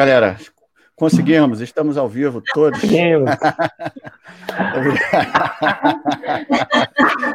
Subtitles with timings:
[0.00, 0.38] Galera.
[0.96, 2.80] Conseguimos, estamos ao vivo, todos.
[2.80, 3.30] Conseguimos.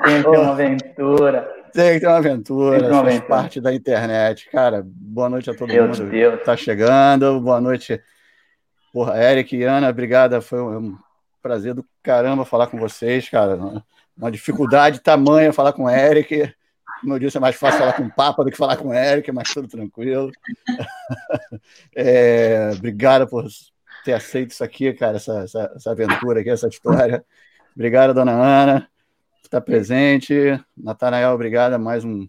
[0.03, 1.47] Tem que ter uma aventura.
[1.71, 3.27] Tem que ter uma aventura, Tem uma aventura.
[3.27, 4.49] parte da internet.
[4.49, 6.39] Cara, boa noite a todo Meu mundo Deus.
[6.39, 7.39] que tá chegando.
[7.39, 8.01] Boa noite,
[8.91, 10.41] porra, Eric e Ana, obrigada.
[10.41, 10.97] Foi um
[11.39, 13.83] prazer do caramba falar com vocês, cara.
[14.17, 16.51] Uma dificuldade tamanha falar com o Eric.
[17.05, 18.93] Como eu disse, é mais fácil falar com o Papa do que falar com o
[18.93, 20.31] Eric, mas tudo tranquilo.
[21.95, 23.45] É, obrigado por
[24.03, 27.23] ter aceito isso aqui, cara, essa, essa, essa aventura aqui, essa história.
[27.75, 28.89] Obrigado, dona Ana,
[29.41, 30.59] por estar presente.
[30.75, 31.77] Natanael, obrigada.
[31.77, 32.27] Mais um,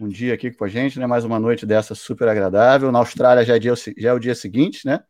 [0.00, 1.06] um dia aqui com a gente, né?
[1.06, 2.92] Mais uma noite dessa super agradável.
[2.92, 5.00] Na Austrália já é, dia, já é o dia seguinte, né?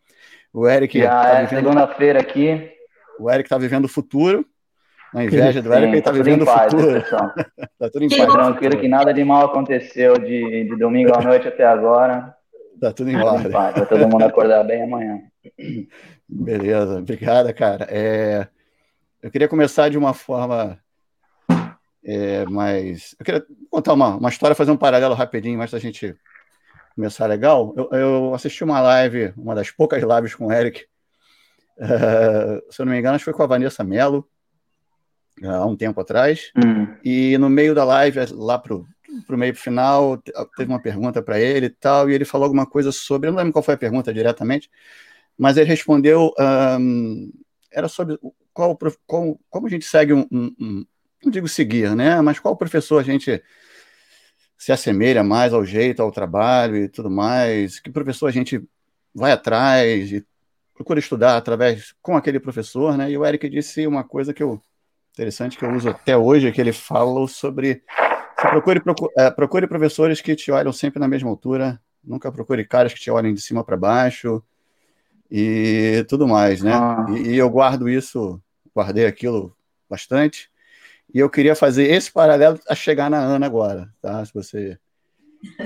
[0.52, 0.98] O Eric.
[0.98, 1.64] Já tá é vivendo...
[1.64, 2.72] segunda-feira aqui.
[3.20, 4.47] O Eric está vivendo o futuro.
[5.12, 7.02] Na inveja do Eric, ele está tá vivendo o futuro.
[7.78, 8.32] tá tudo em paz.
[8.32, 12.34] Tranquilo que nada de mal aconteceu de, de domingo à noite até agora.
[12.80, 13.50] Tá tudo em ordem.
[13.50, 15.20] Vai todo mundo acordar bem amanhã.
[16.28, 17.86] Beleza, obrigada, cara.
[17.90, 18.46] É,
[19.22, 20.78] eu queria começar de uma forma
[22.04, 23.16] é, mais.
[23.18, 26.14] Eu queria contar uma, uma história, fazer um paralelo rapidinho, antes da gente
[26.94, 27.74] começar legal.
[27.76, 30.84] Eu, eu assisti uma live, uma das poucas lives com o Eric.
[31.78, 34.28] Uh, se eu não me engano, acho que foi com a Vanessa Mello
[35.44, 36.50] há um tempo atrás.
[36.56, 36.86] Hum.
[37.05, 38.86] E no meio da live, lá pro,
[39.27, 40.19] pro meio pro final,
[40.56, 43.39] teve uma pergunta para ele e tal, e ele falou alguma coisa sobre, eu não
[43.39, 44.70] lembro qual foi a pergunta diretamente,
[45.36, 46.33] mas ele respondeu,
[46.81, 47.33] um,
[47.70, 48.19] era sobre
[48.53, 50.87] qual, qual, como a gente segue um, um, um,
[51.25, 53.43] não digo seguir, né, mas qual professor a gente
[54.56, 58.62] se assemelha mais ao jeito, ao trabalho e tudo mais, que professor a gente
[59.15, 60.27] vai atrás e
[60.75, 64.60] procura estudar através com aquele professor, né, e o Eric disse uma coisa que eu
[65.18, 67.82] interessante que eu uso até hoje, que ele fala sobre
[68.36, 72.94] procure, procure, é, procure, professores que te olham sempre na mesma altura, nunca procure caras
[72.94, 74.40] que te olhem de cima para baixo
[75.28, 76.72] e tudo mais, né?
[76.72, 77.04] Ah.
[77.10, 78.40] E, e, eu guardo isso,
[78.74, 79.56] guardei aquilo
[79.90, 80.48] bastante,
[81.12, 84.24] e eu queria fazer esse paralelo a chegar na Ana agora, tá?
[84.24, 84.78] Se você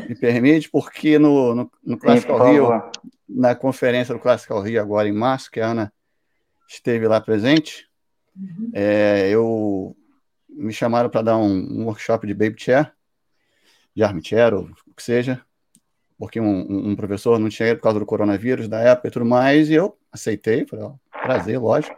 [0.08, 2.82] me permite, porque no, no, no Classical Rio,
[3.28, 5.92] na conferência do Classical Rio agora em março, que a Ana
[6.66, 7.91] esteve lá presente,
[8.36, 8.70] Uhum.
[8.72, 9.96] É, eu
[10.48, 12.92] me chamaram para dar um, um, workshop de baby chair,
[13.94, 15.40] de armchair, ou o que seja,
[16.18, 19.68] porque um, um, professor não tinha por causa do coronavírus da época e tudo mais,
[19.70, 21.96] e eu aceitei, falei, ó, prazer, lógico.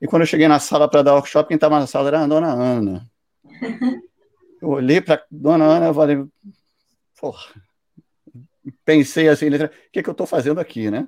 [0.00, 2.22] E quando eu cheguei na sala para dar o workshop, quem estava na sala era
[2.22, 3.10] a dona Ana.
[4.60, 6.24] Eu olhei para dona Ana e falei,
[7.20, 7.44] porra,
[8.86, 11.06] pensei assim, o que, que eu estou fazendo aqui, né?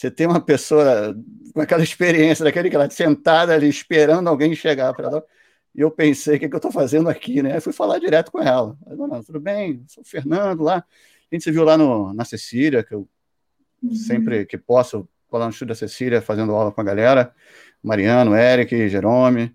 [0.00, 1.14] Você tem uma pessoa
[1.52, 5.26] com aquela experiência daquele que ela sentada ali esperando alguém chegar para ela.
[5.74, 7.58] E eu pensei, o que, é que eu estou fazendo aqui, né?
[7.58, 8.74] Eu fui falar direto com ela.
[8.86, 10.76] Não, tudo bem, sou o Fernando lá.
[11.30, 13.06] A gente se viu lá no, na Cecília, que eu
[13.82, 13.94] uhum.
[13.94, 17.34] sempre que posso, lá no estúdio da Cecília fazendo aula com a galera.
[17.82, 19.54] Mariano, Eric, Jerome.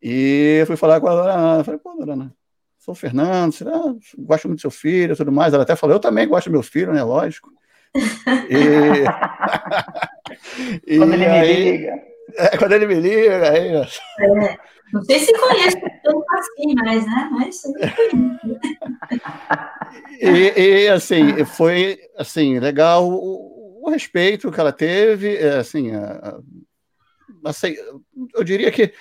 [0.00, 1.64] E eu fui falar com a dona Ana.
[1.64, 2.36] Falei, pô, dona Ana,
[2.78, 5.52] sou o Fernando, ah, gosto muito do seu filho e tudo mais.
[5.52, 7.02] Ela até falou, eu também gosto do meu filho, né?
[7.02, 7.50] Lógico.
[10.86, 10.98] E...
[10.98, 11.46] quando ele aí...
[11.46, 12.02] me liga.
[12.36, 13.68] É, quando ele me liga, aí.
[13.68, 14.58] É,
[14.92, 17.28] não sei se conhece tanto assim, mas, né?
[17.32, 17.62] Mas
[20.20, 26.38] e, e assim, foi assim, legal o, o, respeito que ela teve, é, assim, a,
[27.44, 27.74] assim,
[28.34, 28.92] eu diria que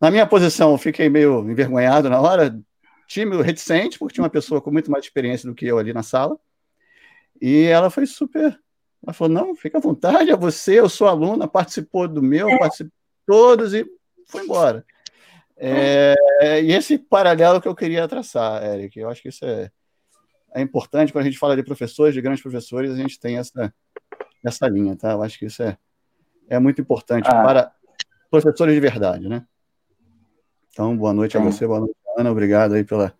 [0.00, 2.58] na minha posição eu fiquei meio envergonhado na hora,
[3.06, 6.02] tímido, reticente, porque tinha uma pessoa com muito mais experiência do que eu ali na
[6.02, 6.38] sala.
[7.40, 8.58] E ela foi super.
[9.02, 12.58] Ela falou: não, fica à vontade, é você, eu sou aluna, participou do meu, é.
[12.58, 13.86] participou de todos e
[14.26, 14.84] foi embora.
[15.56, 16.14] É,
[16.62, 19.70] e esse paralelo que eu queria traçar, Eric, eu acho que isso é,
[20.54, 23.74] é importante quando a gente fala de professores, de grandes professores, a gente tem essa,
[24.44, 25.12] essa linha, tá?
[25.12, 25.76] Eu acho que isso é,
[26.48, 27.42] é muito importante ah.
[27.42, 27.72] para
[28.30, 29.44] professores de verdade, né?
[30.70, 33.12] Então, boa noite a você, boa noite, Ana, obrigado aí pela,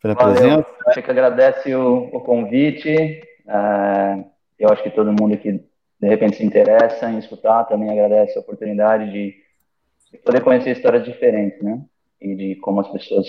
[0.00, 0.34] pela Valeu.
[0.34, 0.66] presença.
[0.88, 3.22] A gente agradece o, o convite.
[3.52, 4.24] Uh,
[4.58, 8.40] eu acho que todo mundo que de repente se interessa em escutar também agradece a
[8.40, 9.34] oportunidade de,
[10.10, 11.80] de poder conhecer histórias diferentes, né?
[12.18, 13.26] E de como as pessoas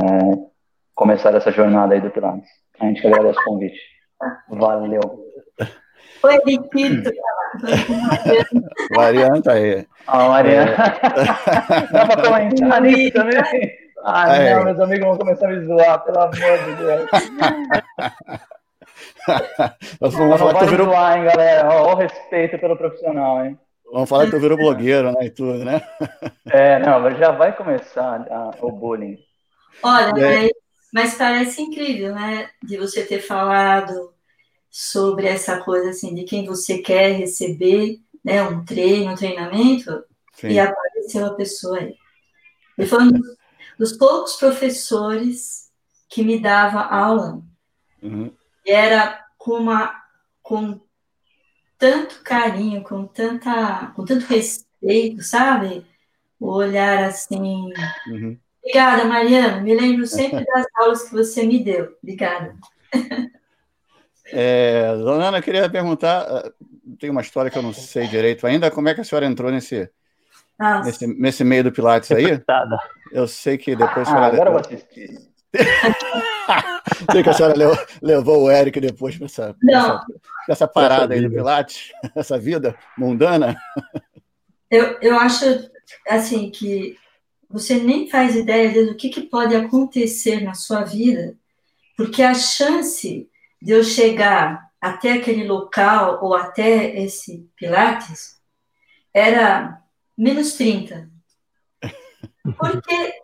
[0.00, 0.50] uh,
[0.94, 2.48] começaram essa jornada aí do Pilates.
[2.80, 3.78] A gente agradece o convite.
[4.48, 5.00] Valeu.
[6.22, 7.10] Oi, Riquito.
[8.96, 9.86] Mariana tá aí.
[10.06, 10.70] Ah, Mariana.
[10.70, 11.92] É...
[11.92, 13.86] Dá para comentar nisso também?
[14.04, 14.54] Ah, é.
[14.54, 17.10] não, meus amigos vão começar a me zoar, pelo amor de Deus.
[20.00, 20.86] Nós vamos falar que tu virou...
[20.86, 21.68] zoar, hein, galera.
[21.68, 23.58] Ó, o respeito pelo profissional, hein?
[23.92, 25.80] Vamos falar que tu virou blogueiro, né, e tudo, né?
[26.46, 29.18] É, não, já vai começar a, o bullying.
[29.82, 30.50] Olha, é.
[30.92, 32.48] Mas parece incrível, né?
[32.62, 34.12] De você ter falado
[34.70, 38.42] sobre essa coisa assim de quem você quer receber, né?
[38.42, 40.04] Um treino, um treinamento,
[40.34, 40.48] Sim.
[40.48, 41.94] e apareceu a pessoa aí.
[42.76, 43.10] Ele foi um
[43.78, 45.70] dos poucos professores
[46.08, 47.40] que me dava aula.
[48.02, 48.32] Uhum.
[48.66, 49.94] E era com uma
[50.42, 50.80] com
[51.78, 55.86] tanto carinho, com tanta, com tanto respeito, sabe?
[56.38, 57.72] O olhar assim.
[58.08, 58.38] Uhum.
[58.60, 59.60] Obrigada, Mariana.
[59.60, 61.96] Me lembro sempre das aulas que você me deu.
[62.02, 62.56] Obrigada.
[64.32, 66.52] É, dona Ana, eu queria perguntar, ah,
[66.98, 69.52] tem uma história que eu não sei direito ainda, como é que a senhora entrou
[69.52, 69.88] nesse,
[70.84, 72.42] nesse, nesse, meio do Pilates aí?
[73.12, 74.08] Eu sei que depois...
[74.08, 75.16] Ah, agora eu vou assistir.
[77.12, 80.06] Sei que a senhora levou, levou o Eric depois para essa, essa,
[80.48, 83.56] essa, parada aí do Pilates, essa vida mundana.
[84.70, 85.44] Eu, eu acho,
[86.08, 86.96] assim, que
[87.48, 91.36] você nem faz ideia do que, que pode acontecer na sua vida,
[91.96, 93.28] porque a chance
[93.60, 98.36] de eu chegar até aquele local ou até esse Pilates
[99.12, 99.82] era
[100.16, 101.10] menos 30.
[102.58, 103.14] Porque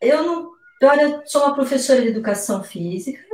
[0.00, 0.55] eu não.
[0.80, 3.24] Eu sou uma professora de educação física,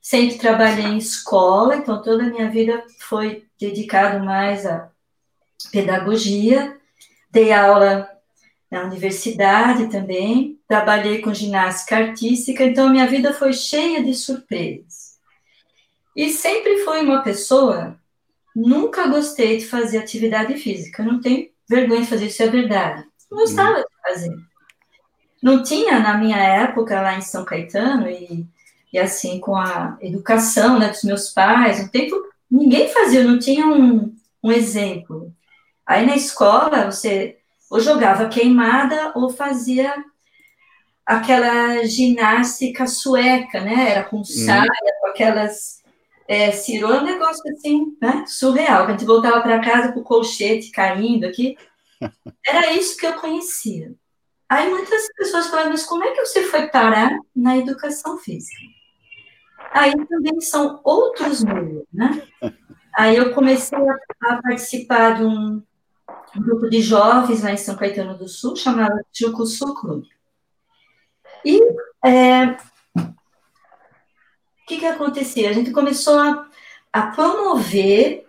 [0.00, 4.90] sempre trabalhei em escola, então toda a minha vida foi dedicado mais à
[5.70, 6.76] pedagogia.
[7.30, 8.10] Dei aula
[8.70, 15.18] na universidade também, trabalhei com ginástica artística, então minha vida foi cheia de surpresas.
[16.16, 17.96] E sempre fui uma pessoa,
[18.54, 23.04] nunca gostei de fazer atividade física, não tenho vergonha de fazer, isso é verdade.
[23.30, 24.51] Não gostava de fazer.
[25.42, 28.46] Não tinha na minha época lá em São Caetano e,
[28.92, 32.14] e assim com a educação né, dos meus pais, um tempo
[32.50, 35.32] ninguém fazia, não tinha um, um exemplo.
[35.86, 37.38] Aí na escola você
[37.70, 39.94] ou jogava queimada ou fazia
[41.06, 43.90] aquela ginástica sueca, né?
[43.90, 44.24] Era com uhum.
[44.24, 45.00] saia, hum.
[45.00, 45.82] com aquelas
[46.28, 48.24] é, cirô, um negócio assim, né?
[48.26, 48.84] Surreal.
[48.84, 51.56] A gente voltava para casa com o colchete caindo aqui.
[52.46, 53.92] Era isso que eu conhecia.
[54.52, 58.60] Aí muitas pessoas falavam, mas como é que você foi parar na educação física?
[59.72, 62.22] Aí também são outros meios, né?
[62.94, 63.96] Aí eu comecei a,
[64.34, 65.62] a participar de um
[66.36, 70.08] um grupo de jovens lá em São Caetano do Sul, chamado Chucuçu Clube.
[71.44, 71.60] E
[72.04, 72.56] é,
[72.96, 73.14] o
[74.66, 75.50] que, que acontecia?
[75.50, 76.48] A gente começou a,
[76.92, 78.26] a promover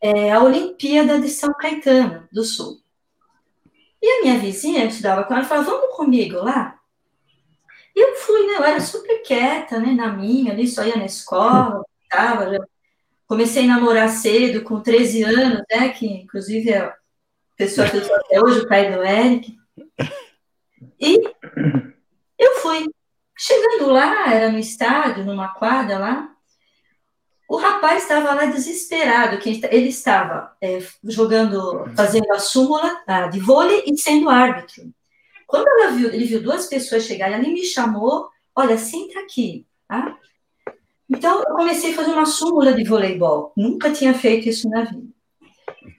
[0.00, 2.80] é, a Olimpíada de São Caetano do Sul.
[4.02, 6.78] E a minha vizinha, eu estudava com ela, falava, vamos comigo lá?
[7.94, 8.54] Eu fui, né?
[8.54, 9.92] Eu era super quieta, né?
[9.92, 12.66] Na minha, ali, só ia na escola, tava,
[13.26, 15.90] comecei a namorar cedo, com 13 anos, né?
[15.90, 16.92] Que, inclusive, é
[17.56, 19.54] pessoa que eu sou até hoje, o pai do Eric.
[20.98, 21.22] E
[22.38, 22.86] eu fui.
[23.36, 26.36] Chegando lá, era no estádio, numa quadra lá,
[27.50, 33.82] o rapaz estava lá desesperado, que ele estava é, jogando, fazendo a súmula de vôlei
[33.88, 34.84] e sendo árbitro.
[35.48, 40.16] Quando viu, ele viu duas pessoas chegarem, ele me chamou, olha, senta aqui, tá?
[41.08, 43.52] Então, eu comecei a fazer uma súmula de voleibol.
[43.56, 45.08] Nunca tinha feito isso na vida.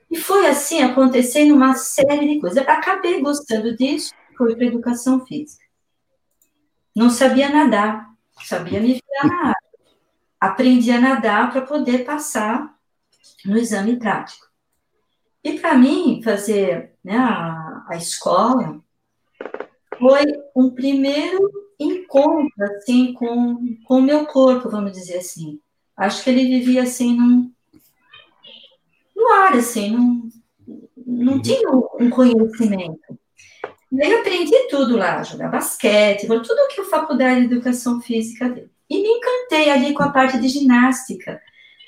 [0.09, 2.65] E foi assim, acontecendo uma série de coisas.
[2.65, 5.65] Acabei gostando disso, fui para educação física.
[6.95, 8.09] Não sabia nadar,
[8.41, 9.70] sabia me virar na água.
[10.41, 12.75] Aprendi a nadar para poder passar
[13.45, 14.47] no exame prático.
[15.43, 18.81] E para mim, fazer né, a, a escola
[19.99, 21.39] foi um primeiro
[21.79, 25.59] encontro assim com com o meu corpo, vamos dizer assim.
[25.95, 27.51] Acho que ele vivia assim num,
[29.15, 30.29] no ar, assim, não,
[31.05, 31.41] não uhum.
[31.41, 33.19] tinha um conhecimento.
[33.91, 38.70] E aí aprendi tudo lá, jogar basquete, tudo que a faculdade de educação física deu.
[38.91, 41.41] E me encantei ali com a parte de ginástica.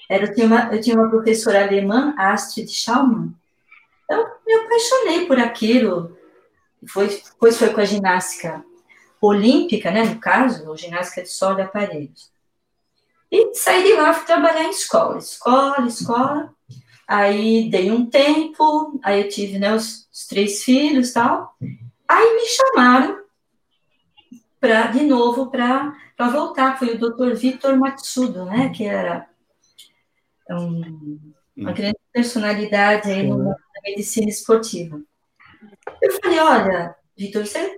[0.10, 3.36] Era, eu, tinha uma, eu tinha uma professora alemã, Astrid Schaumann.
[4.06, 6.18] Então, me apaixonei por aquilo.
[6.88, 8.64] Foi, depois foi com a ginástica
[9.22, 12.32] olímpica, né, no caso, ou ginástica de solo de aparelhos.
[13.30, 16.54] E saí de lá, fui trabalhar em escola, escola, escola.
[17.06, 21.54] Aí dei um tempo, aí eu tive né, os, os três filhos tal.
[22.08, 23.23] Aí me chamaram
[24.64, 25.94] para de novo para
[26.32, 26.80] voltar.
[26.80, 27.36] Foi o Dr.
[27.36, 29.28] Vitor Matsudo, né, que era
[30.50, 31.20] um,
[31.58, 31.74] uma hum.
[31.74, 35.02] grande personalidade aí no, na medicina esportiva.
[36.02, 37.78] Eu falei, olha, Vitor, você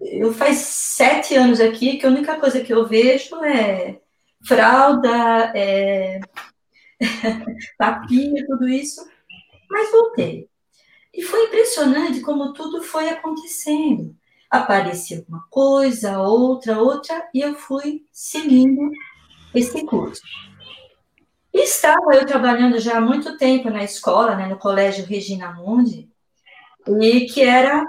[0.00, 4.00] eu faz sete anos aqui que a única coisa que eu vejo é
[4.46, 6.18] fralda, é
[7.76, 9.06] papinha, tudo isso,
[9.68, 10.48] mas voltei.
[11.12, 14.16] E foi impressionante como tudo foi acontecendo.
[14.50, 18.90] Aparecia uma coisa, outra, outra, e eu fui seguindo
[19.54, 20.22] esse curso.
[21.52, 26.10] E estava eu trabalhando já há muito tempo na escola, né, no Colégio Regina Mundi,
[27.00, 27.84] e que era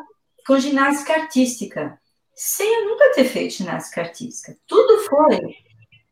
[0.46, 2.00] com ginástica artística,
[2.34, 4.58] sem eu nunca ter feito ginástica artística.
[4.66, 5.40] Tudo foi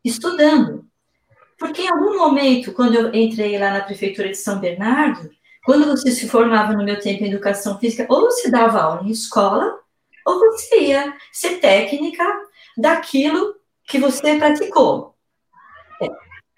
[0.04, 0.84] estudando.
[1.58, 5.30] Porque em algum momento, quando eu entrei lá na prefeitura de São Bernardo,
[5.64, 9.10] quando você se formava no meu tempo em educação física, ou você dava aula em
[9.10, 9.78] escola,
[10.26, 12.24] ou você ia ser técnica
[12.76, 13.54] daquilo
[13.84, 15.14] que você praticou.
[16.02, 16.08] É,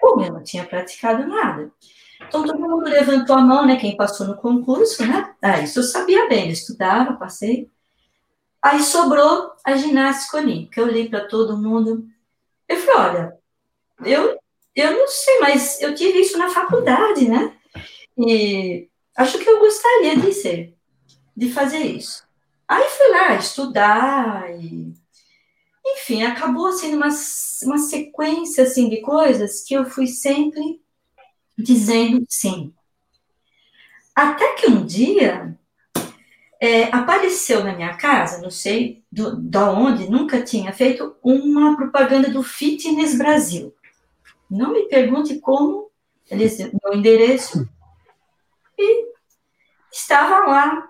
[0.01, 1.71] como eu não tinha praticado nada.
[2.27, 3.77] Então, todo mundo levantou a mão, né?
[3.77, 5.35] Quem passou no concurso, né?
[5.43, 7.71] Ah, isso eu sabia bem, eu estudava, passei.
[8.61, 10.81] Aí sobrou a ginástica olímpica.
[10.81, 12.09] Eu olhei para todo mundo.
[12.67, 13.39] Eu falei, olha,
[14.05, 14.39] eu,
[14.75, 17.57] eu não sei, mas eu tive isso na faculdade, né?
[18.17, 20.75] E acho que eu gostaria de ser,
[21.37, 22.28] de fazer isso.
[22.69, 24.93] Aí fui lá estudar e
[25.87, 27.09] enfim, acabou sendo uma,
[27.65, 30.83] uma sequência assim de coisas que eu fui sempre
[31.57, 32.75] dizendo sim.
[34.15, 35.57] Até que um dia
[36.61, 42.29] é, apareceu na minha casa, não sei do, da onde, nunca tinha feito uma propaganda
[42.29, 43.75] do Fitness Brasil.
[44.51, 45.91] Não me pergunte como,
[46.31, 47.69] eles meu endereço
[48.77, 49.07] e
[49.91, 50.88] estava lá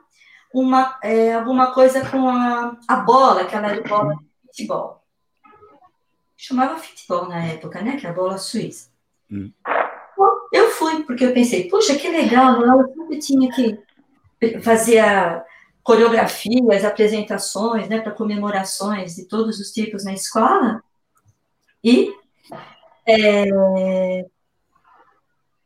[0.53, 5.03] uma é, alguma coisa com a, a bola, aquela bola de futebol.
[6.37, 7.97] Chamava futebol na época, né?
[7.97, 8.89] Que é a bola suíça.
[9.31, 9.53] Hum.
[10.53, 13.79] Eu fui, porque eu pensei, puxa, que legal, lá eu sempre tinha que
[14.63, 15.45] fazer a
[15.83, 20.83] coreografias, apresentações, né, para comemorações de todos os tipos na escola.
[21.83, 22.13] E,
[23.07, 24.25] é,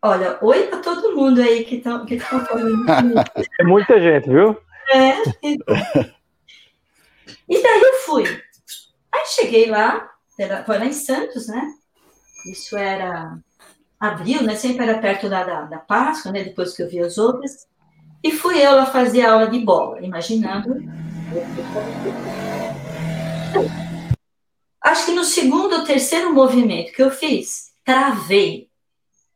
[0.01, 2.85] olha, oi para todo mundo aí que estão que falando.
[3.59, 4.57] É muita gente, viu?
[4.89, 5.23] É.
[7.49, 8.25] E daí eu fui.
[9.13, 11.75] Aí cheguei lá, era, foi lá em Santos, né?
[12.51, 13.39] Isso era
[14.01, 14.57] abril, né?
[14.57, 16.43] Sempre era perto da, da, da Páscoa, né?
[16.43, 17.67] Depois que eu vi as outras.
[18.23, 20.77] E fui eu lá fazer aula de bola, imaginando.
[24.81, 28.69] Acho que no segundo ou terceiro movimento que eu fiz, travei.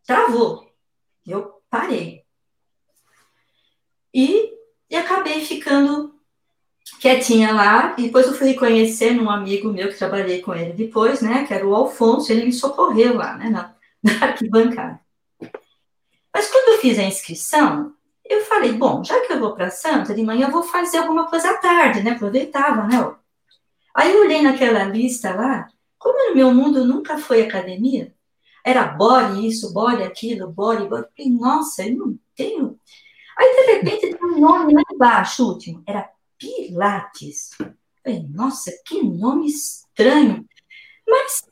[0.07, 0.71] Travou.
[1.27, 2.25] Eu parei.
[4.15, 4.56] E,
[4.91, 6.15] e acabei ficando
[7.01, 7.95] quietinha lá.
[7.99, 11.45] E depois eu fui reconhecer num amigo meu que trabalhei com ele depois, né?
[11.47, 12.31] Que era o Alfonso.
[12.33, 13.51] Ele me socorreu lá, né?
[13.51, 15.01] Na, na arquibancada.
[16.33, 20.15] Mas quando eu fiz a inscrição, eu falei, bom, já que eu vou para Santa,
[20.15, 22.11] de manhã eu vou fazer alguma coisa à tarde, né?
[22.11, 23.15] Aproveitava, né?
[23.95, 25.67] Aí eu olhei naquela lista lá,
[25.99, 28.15] como no meu mundo nunca foi academia,
[28.63, 31.07] era body isso, body aquilo, body, body.
[31.17, 32.79] Falei, nossa, eu não tenho.
[33.39, 37.51] Aí, de repente, tem um nome lá embaixo, último, era Pilates.
[38.03, 40.47] Falei, nossa, que nome estranho.
[41.07, 41.43] Mas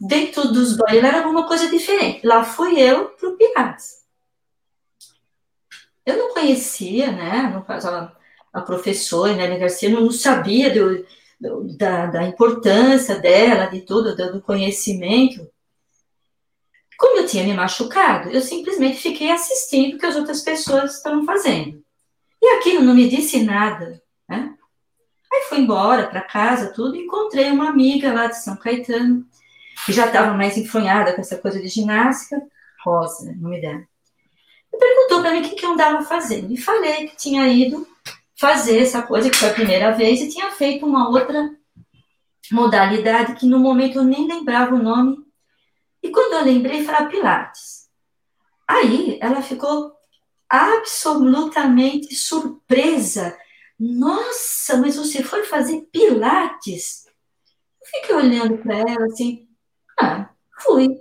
[0.00, 2.26] dentro dos banhos era alguma coisa diferente.
[2.26, 4.00] Lá fui eu pro Pilates.
[6.04, 7.42] Eu não conhecia, né?
[7.54, 7.88] No caso,
[8.52, 11.06] a, professora, né, Garcia, não, não sabia do,
[11.40, 15.48] do, da, da, importância dela, de tudo, do, do conhecimento.
[17.00, 21.24] Como eu tinha me machucado, eu simplesmente fiquei assistindo o que as outras pessoas estavam
[21.24, 21.82] fazendo.
[22.42, 24.54] E aquilo não me disse nada, né?
[25.32, 29.24] Aí fui embora para casa, tudo, encontrei uma amiga lá de São Caetano,
[29.86, 32.38] que já estava mais enfronhada com essa coisa de ginástica,
[32.84, 33.82] Rosa, não me dela.
[34.70, 36.52] E perguntou para mim o que, que eu andava fazendo.
[36.52, 37.88] E falei que tinha ido
[38.38, 41.50] fazer essa coisa, que foi a primeira vez, e tinha feito uma outra
[42.52, 45.29] modalidade que no momento eu nem lembrava o nome.
[46.02, 47.88] E quando eu lembrei, foi Pilates.
[48.66, 49.92] Aí ela ficou
[50.48, 53.36] absolutamente surpresa.
[53.78, 57.06] Nossa, mas você foi fazer Pilates?
[57.80, 59.48] Eu fiquei olhando para ela assim,
[59.98, 60.28] ah,
[60.58, 61.00] fui.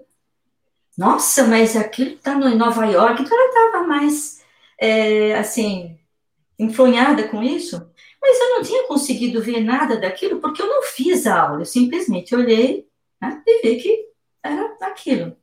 [0.97, 4.43] Nossa, mas aquilo está em Nova York, então ela estava mais,
[4.77, 5.97] é, assim,
[6.57, 7.89] enfronhada com isso.
[8.21, 11.65] Mas eu não tinha conseguido ver nada daquilo porque eu não fiz a aula, eu
[11.65, 12.87] simplesmente olhei
[13.21, 14.08] né, e vi que
[14.43, 15.35] era aquilo.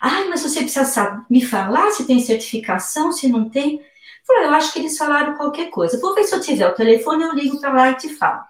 [0.00, 3.84] Ah, mas você precisa saber, me falar se tem certificação, se não tem.
[4.26, 6.00] Falei, eu acho que eles falaram qualquer coisa.
[6.00, 8.42] Vou ver se eu tiver o telefone, eu ligo para lá e te falo.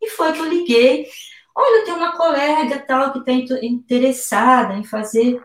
[0.00, 1.06] E foi que eu liguei.
[1.54, 3.32] Olha, tem uma colega tal que está
[3.62, 5.42] interessada em fazer.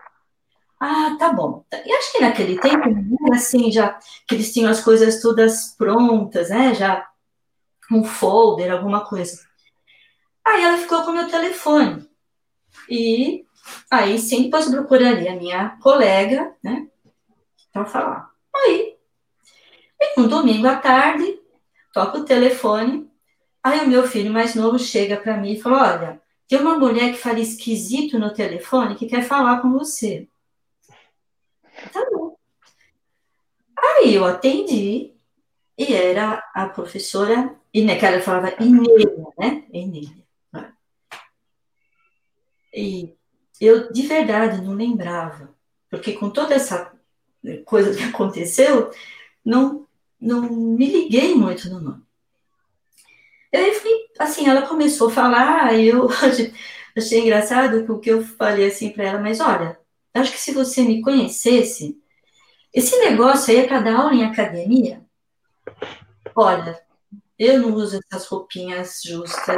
[0.80, 1.65] Ah, tá bom.
[1.86, 2.84] E acho que naquele tempo,
[3.34, 6.74] assim, já que eles tinham as coisas todas prontas, né?
[6.74, 7.08] Já
[7.92, 9.39] um folder, alguma coisa.
[10.46, 12.08] Aí ela ficou com o meu telefone.
[12.89, 13.46] E
[13.89, 16.88] aí sim, depois procuraria a minha colega, né?
[17.72, 18.29] Para falar.
[18.55, 18.96] Aí,
[20.17, 21.39] um domingo à tarde,
[21.93, 23.12] toca o telefone
[23.63, 27.13] Aí o meu filho mais novo chega para mim e fala: Olha, tem uma mulher
[27.13, 30.27] que fala esquisito no telefone que quer falar com você.
[31.93, 32.36] Tá bom.
[33.77, 35.13] Aí eu atendi
[35.77, 39.63] e era a professora, e naquela falava Inélia, né?
[39.72, 40.24] Inélia.
[42.75, 43.15] E
[43.65, 45.53] eu de verdade não lembrava,
[45.89, 46.91] porque com toda essa
[47.65, 48.91] coisa que aconteceu,
[49.43, 49.88] não,
[50.20, 52.03] não me liguei muito no nome.
[53.51, 56.10] E aí fui, assim, ela começou a falar, eu
[56.98, 59.79] achei engraçado o que eu falei assim para ela, mas olha,
[60.13, 61.98] acho que se você me conhecesse,
[62.74, 65.05] esse negócio aí é para dar aula em academia,
[66.36, 66.82] olha,
[67.38, 69.55] eu não uso essas roupinhas justas,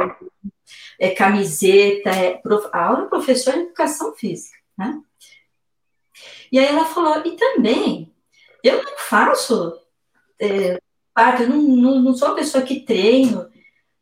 [0.98, 2.40] é camiseta, é
[2.72, 5.00] a aula é de educação física, né?
[6.50, 8.12] E aí ela falou, e também,
[8.62, 9.78] eu não faço
[10.40, 10.80] é,
[11.12, 13.50] parte, eu não, não, não sou uma pessoa que treino,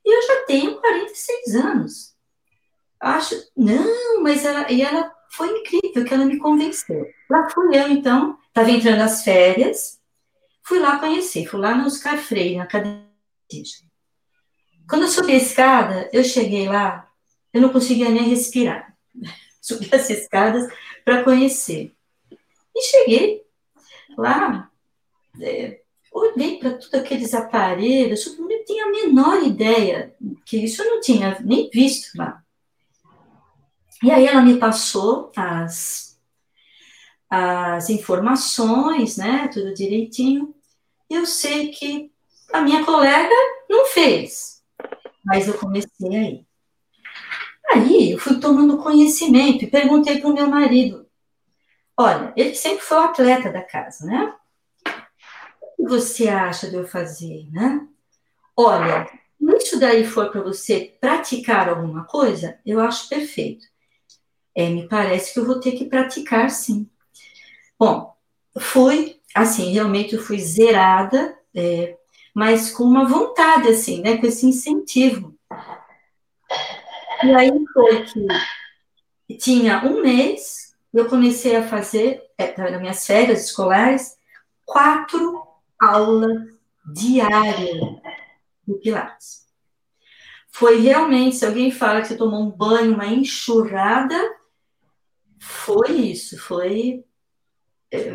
[0.04, 2.14] e eu já tenho 46 anos.
[3.00, 7.06] Acho, não, mas ela, e ela foi incrível que ela me convenceu.
[7.28, 10.00] Lá fui eu, então, estava entrando as férias,
[10.62, 13.04] fui lá conhecer, fui lá no Oscar Freire, na academia.
[14.88, 17.08] Quando eu subi a escada, eu cheguei lá,
[17.52, 18.96] eu não conseguia nem respirar.
[19.60, 20.70] Subi as escadas
[21.04, 21.94] para conhecer.
[22.74, 23.42] E cheguei
[24.18, 24.70] lá,
[25.40, 25.80] é,
[26.12, 30.14] olhei para todos aqueles aparelhos, eu não tinha a menor ideia
[30.44, 32.42] que isso eu não tinha nem visto lá.
[34.02, 36.18] E aí ela me passou as,
[37.30, 40.54] as informações, né, tudo direitinho.
[41.08, 42.12] Eu sei que
[42.52, 43.34] a minha colega
[43.68, 44.53] não fez,
[45.24, 46.46] mas eu comecei aí.
[47.72, 51.06] Aí eu fui tomando conhecimento e perguntei para o meu marido:
[51.96, 54.34] olha, ele sempre foi o atleta da casa, né?
[55.62, 57.86] O que você acha de eu fazer, né?
[58.56, 59.08] Olha,
[59.38, 63.66] se isso daí for para você praticar alguma coisa, eu acho perfeito.
[64.54, 66.88] É, me parece que eu vou ter que praticar sim.
[67.78, 68.14] Bom,
[68.60, 71.96] fui, assim, realmente eu fui zerada, é,
[72.34, 75.38] mas com uma vontade, assim, né, com esse incentivo.
[77.22, 78.04] E aí foi
[79.26, 84.16] que tinha um mês, eu comecei a fazer, é, nas minhas férias escolares,
[84.64, 85.46] quatro
[85.80, 86.52] aulas
[86.92, 87.80] diárias
[88.66, 89.44] de Pilates.
[90.50, 94.16] Foi realmente, se alguém fala que você tomou um banho, uma enxurrada,
[95.38, 97.04] foi isso, foi.
[97.90, 98.12] É,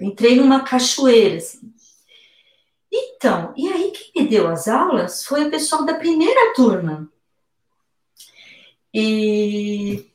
[0.00, 1.72] entrei numa cachoeira, assim.
[2.98, 7.10] Então, e aí quem me deu as aulas foi o pessoal da primeira turma.
[8.94, 10.06] E,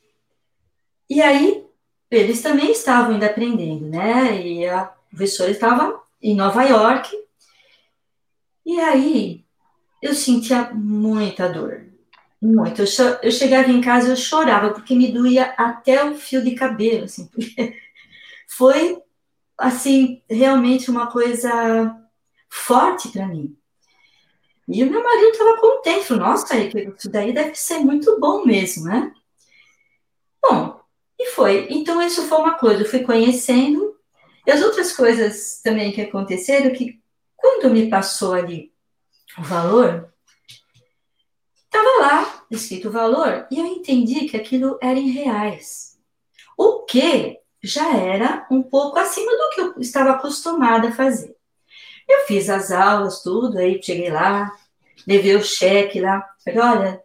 [1.08, 1.64] e aí
[2.10, 4.42] eles também estavam ainda aprendendo, né?
[4.42, 7.16] E a professora estava em Nova York.
[8.66, 9.46] E aí
[10.02, 11.86] eu sentia muita dor,
[12.42, 12.82] muito.
[12.82, 12.88] Eu,
[13.22, 17.30] eu chegava em casa eu chorava porque me doía até o fio de cabelo, assim.
[18.58, 19.02] Foi
[19.58, 22.01] assim realmente uma coisa
[22.52, 23.58] forte para mim.
[24.68, 28.86] E o meu marido estava contente, falou, nossa, isso daí deve ser muito bom mesmo,
[28.86, 29.12] né?
[30.42, 30.80] Bom,
[31.18, 31.68] e foi.
[31.70, 33.96] Então, isso foi uma coisa, eu fui conhecendo.
[34.46, 37.00] E as outras coisas também que aconteceram, que
[37.36, 38.72] quando me passou ali
[39.38, 40.14] o valor,
[41.66, 45.98] estava lá escrito o valor, e eu entendi que aquilo era em reais.
[46.58, 51.36] O que já era um pouco acima do que eu estava acostumada a fazer.
[52.12, 54.52] Eu fiz as aulas, tudo, aí cheguei lá,
[55.08, 57.02] levei o cheque lá, falei, olha,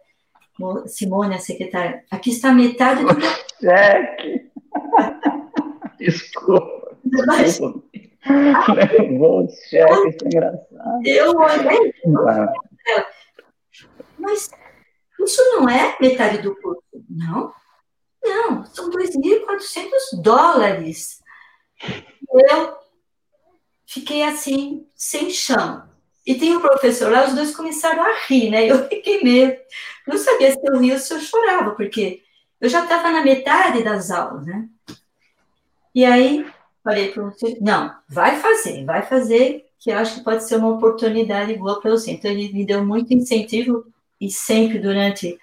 [0.87, 3.29] Simone, a secretária, aqui está metade do meu
[3.61, 4.51] cheque.
[5.97, 6.97] Desculpa.
[7.03, 7.87] Desculpa.
[8.99, 11.01] Levou o cheque, isso é engraçado.
[11.05, 11.93] Eu olhei,
[14.17, 14.49] mas
[15.19, 17.53] isso não é metade do curso, não?
[18.23, 21.21] Não, são 2.400 dólares.
[22.29, 22.77] Eu
[23.87, 25.83] fiquei assim, sem chão.
[26.25, 28.69] E tem um professor lá, os dois começaram a rir, né?
[28.69, 29.57] Eu fiquei meio.
[30.05, 32.21] Não sabia se eu ria ou se eu chorava, porque
[32.59, 34.67] eu já estava na metade das aulas, né?
[35.95, 36.45] E aí
[36.83, 40.57] falei para o professor: não, vai fazer, vai fazer, que eu acho que pode ser
[40.57, 42.11] uma oportunidade boa para você.
[42.11, 43.85] Então ele me deu muito incentivo
[44.19, 45.39] e sempre durante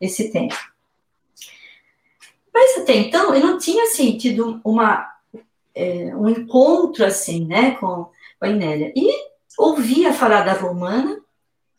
[0.00, 0.56] esse tempo.
[2.54, 5.17] Mas até então eu não tinha sentido uma
[5.78, 8.04] é, um encontro assim, né, com,
[8.38, 8.92] com a Inélia.
[8.96, 9.08] E
[9.56, 11.20] ouvia falar da romana,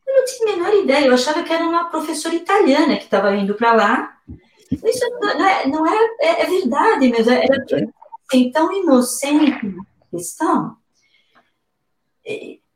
[0.08, 3.36] eu não tinha a menor ideia, eu achava que era uma professora italiana que estava
[3.36, 4.18] indo para lá.
[4.72, 7.66] Isso não é, não é, é, é verdade mesmo, era
[8.32, 10.78] assim, tão inocente a questão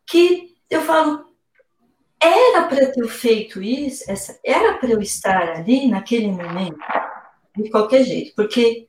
[0.08, 1.26] que eu falo,
[2.20, 6.80] era para ter feito isso, essa, era para eu estar ali naquele momento,
[7.56, 8.88] de qualquer jeito, porque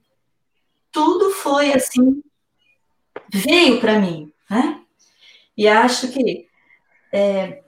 [0.95, 2.23] tudo foi assim,
[3.29, 4.81] veio para mim, né?
[5.57, 6.47] E acho que
[7.13, 7.63] é,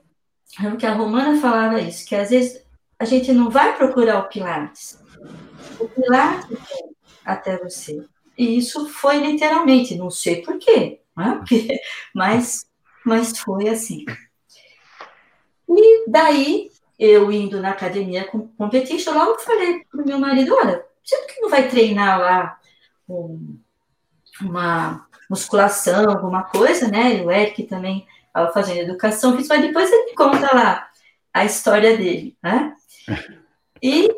[0.79, 2.65] que a Romana falava isso, que às vezes
[2.97, 5.03] a gente não vai procurar o Pilates,
[5.77, 6.57] o Pilates
[7.25, 8.01] até você.
[8.37, 11.43] E isso foi literalmente, não sei porquê, né?
[12.15, 12.65] mas,
[13.05, 14.05] mas foi assim.
[15.67, 20.55] E daí, eu indo na academia com competition, lá eu falei para o meu marido,
[20.55, 22.56] olha, você que não vai treinar lá
[23.07, 23.59] um,
[24.41, 27.15] uma musculação, alguma coisa, né?
[27.15, 30.87] E o Eric também estava fazendo educação física, mas depois ele conta lá
[31.33, 32.75] a história dele, né?
[33.81, 34.09] E...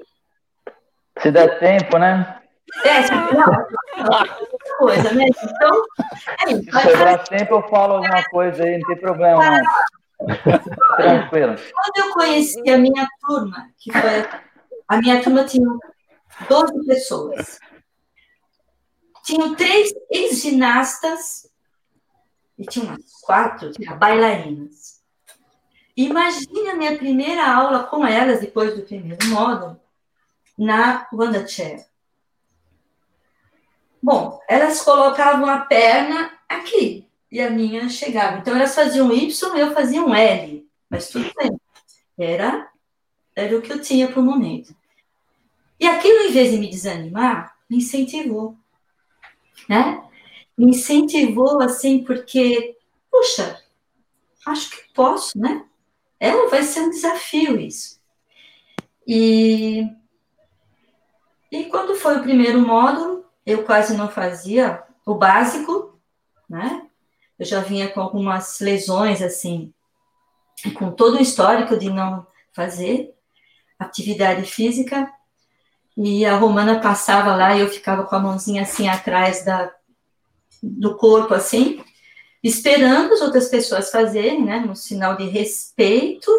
[1.21, 2.39] Se der tempo, né?
[2.85, 3.01] É,
[3.33, 5.25] não, coisa, né?
[5.27, 5.85] Então,
[6.45, 9.63] é, Se sobrar tempo, eu falo alguma coisa aí, não tem problema, não.
[10.97, 11.55] Tranquilo.
[11.55, 14.27] Quando eu conheci a minha turma, que foi.
[14.87, 15.67] A minha turma tinha
[16.47, 17.59] 12 pessoas.
[19.29, 21.47] Tinham três ex-ginastas
[22.57, 25.03] e tinha umas quatro bailarinas.
[25.95, 29.79] Imagine a minha primeira aula com elas, depois do primeiro módulo,
[30.57, 31.85] na Wanda Chair.
[34.01, 38.39] Bom, elas colocavam a perna aqui, e a minha chegava.
[38.39, 41.51] Então elas faziam Y eu fazia um L, mas tudo bem.
[42.17, 42.67] Era,
[43.35, 44.75] era o que eu tinha para o momento.
[45.79, 48.57] E aquilo, em vez de me desanimar, me incentivou.
[49.67, 50.03] Né?
[50.57, 52.77] Me incentivou assim, porque,
[53.11, 53.61] puxa,
[54.45, 55.65] acho que posso, né?
[56.19, 57.99] Ela vai ser um desafio isso.
[59.07, 59.87] E,
[61.51, 65.99] e quando foi o primeiro módulo, eu quase não fazia o básico,
[66.47, 66.89] né?
[67.39, 69.73] eu já vinha com algumas lesões, assim,
[70.77, 73.15] com todo o histórico de não fazer
[73.79, 75.09] atividade física,
[76.01, 79.69] e a Romana passava lá e eu ficava com a mãozinha assim atrás da,
[80.63, 81.83] do corpo, assim,
[82.41, 86.31] esperando as outras pessoas fazerem, né, no sinal de respeito,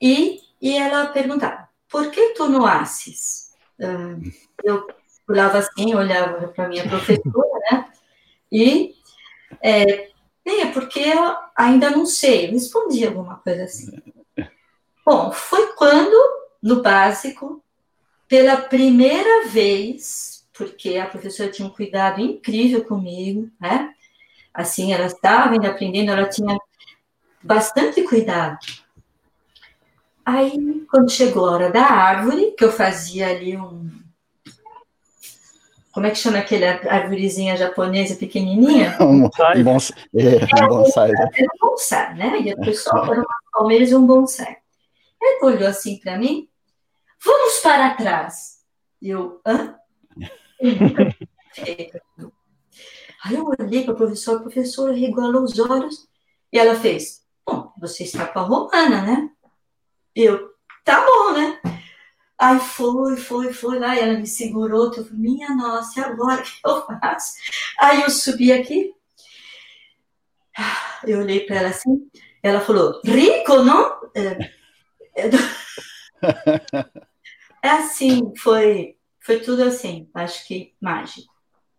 [0.00, 3.52] e, e ela perguntava, por que tu não asses?
[3.76, 4.22] Uh,
[4.62, 4.86] eu
[5.28, 7.90] olhava assim, olhava para minha professora, né,
[8.52, 8.94] e
[9.60, 10.10] é,
[10.46, 14.00] é porque eu ainda não sei, eu respondi alguma coisa assim.
[15.04, 16.16] Bom, foi quando,
[16.62, 17.60] no básico,
[18.30, 23.92] pela primeira vez, porque a professora tinha um cuidado incrível comigo, né?
[24.54, 26.56] Assim, ela estava ainda aprendendo, ela tinha
[27.42, 28.56] bastante cuidado.
[30.24, 33.90] Aí, quando chegou a hora da árvore, que eu fazia ali um,
[35.90, 38.96] como é que chama aquele árvorezinha japonesa pequenininha?
[39.02, 39.60] um bonsai.
[40.14, 41.10] É, um bonsai.
[41.10, 41.30] Né?
[41.34, 42.40] Era um bonsai, né?
[42.42, 44.56] E a pessoa era uma palmeiras e um bonsai.
[45.20, 46.48] Ele olhou assim para mim,
[47.24, 48.60] vamos para trás.
[49.00, 49.76] E eu, hã?
[53.22, 56.08] Aí eu olhei para a professora, a professora regalou os olhos
[56.52, 59.30] e ela fez, bom, você está com a romana, né?
[60.14, 60.50] Eu,
[60.84, 61.60] tá bom, né?
[62.38, 66.40] Aí foi, foi, foi lá, e ela me segurou, eu falei, minha nossa, e agora
[66.40, 67.34] o que eu faço?
[67.78, 68.94] Aí eu subi aqui,
[71.06, 72.10] eu olhei para ela assim,
[72.42, 74.00] ela falou, rico, não?
[74.14, 74.52] É,
[75.16, 75.30] é, é
[77.62, 81.32] assim, foi, foi tudo assim, acho que mágico.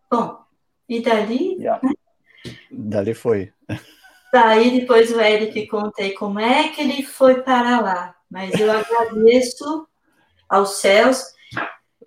[0.09, 0.39] Bom,
[0.87, 1.55] e dali...
[1.55, 1.79] Yeah.
[1.83, 1.93] Né?
[2.71, 3.51] Dali foi.
[4.33, 9.87] Daí depois o Eric contei como é que ele foi para lá, mas eu agradeço
[10.47, 11.23] aos céus.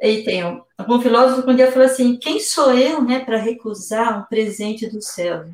[0.00, 3.36] E tem um, algum filósofo que um dia falou assim: quem sou eu, né, para
[3.36, 5.44] recusar um presente do céu?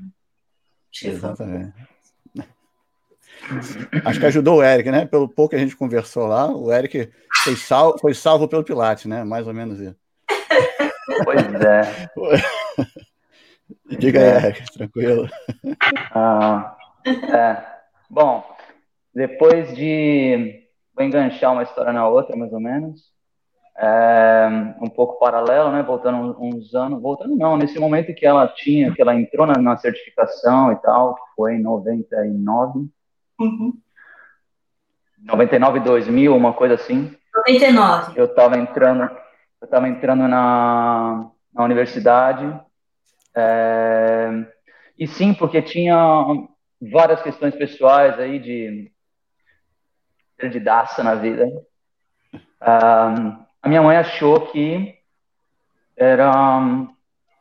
[1.02, 1.74] Exatamente.
[4.04, 5.06] Acho que ajudou o Eric, né?
[5.06, 7.10] Pelo pouco que a gente conversou lá, o Eric
[7.44, 9.24] foi, sal, foi salvo pelo Pilates, né?
[9.24, 9.96] Mais ou menos isso.
[11.24, 12.08] Pois é.
[13.98, 14.52] Diga aí, é.
[14.72, 15.28] Tranquilo.
[16.14, 16.76] Ah,
[17.06, 17.62] é.
[18.08, 18.44] Bom,
[19.14, 23.10] depois de vou enganchar uma história na outra, mais ou menos.
[23.76, 24.48] É,
[24.80, 25.82] um pouco paralelo, né?
[25.82, 29.76] Voltando uns anos, voltando não, nesse momento que ela tinha, que ela entrou na, na
[29.76, 32.88] certificação e tal, foi em 99.
[33.38, 33.72] Uhum.
[35.22, 37.14] 99, 2000, uma coisa assim.
[37.34, 38.12] 99.
[38.16, 39.02] Eu estava entrando,
[39.60, 42.60] eu estava entrando na, na universidade.
[43.34, 44.30] É,
[44.98, 45.96] e sim, porque tinha
[46.80, 48.90] várias questões pessoais aí de
[50.36, 51.46] perdidaça na vida.
[52.62, 54.98] Um, a minha mãe achou que
[55.96, 56.32] era,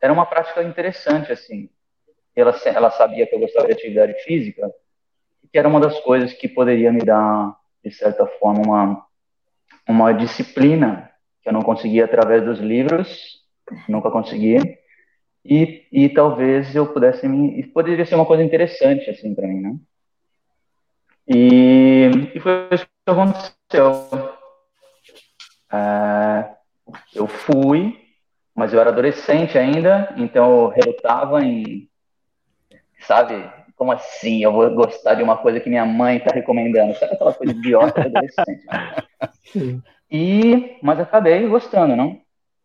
[0.01, 1.69] era uma prática interessante, assim.
[2.35, 4.69] Ela, ela sabia que eu gostava de atividade física,
[5.51, 9.05] que era uma das coisas que poderia me dar, de certa forma, uma,
[9.87, 11.09] uma disciplina
[11.41, 13.39] que eu não conseguia através dos livros,
[13.87, 14.59] nunca conseguia,
[15.43, 19.75] e, e talvez eu pudesse me, poderia ser uma coisa interessante assim para mim, né?
[21.27, 24.09] E, e foi isso que aconteceu.
[25.71, 26.49] É,
[27.13, 27.95] eu fui,
[28.55, 31.87] mas eu era adolescente ainda, então eu relutava em,
[33.01, 36.93] sabe, como assim eu vou gostar de uma coisa que minha mãe está recomendando?
[36.95, 38.65] Sabe aquela coisa idiota adolescente?
[38.65, 38.95] Né?
[40.11, 42.19] E, mas acabei gostando, não?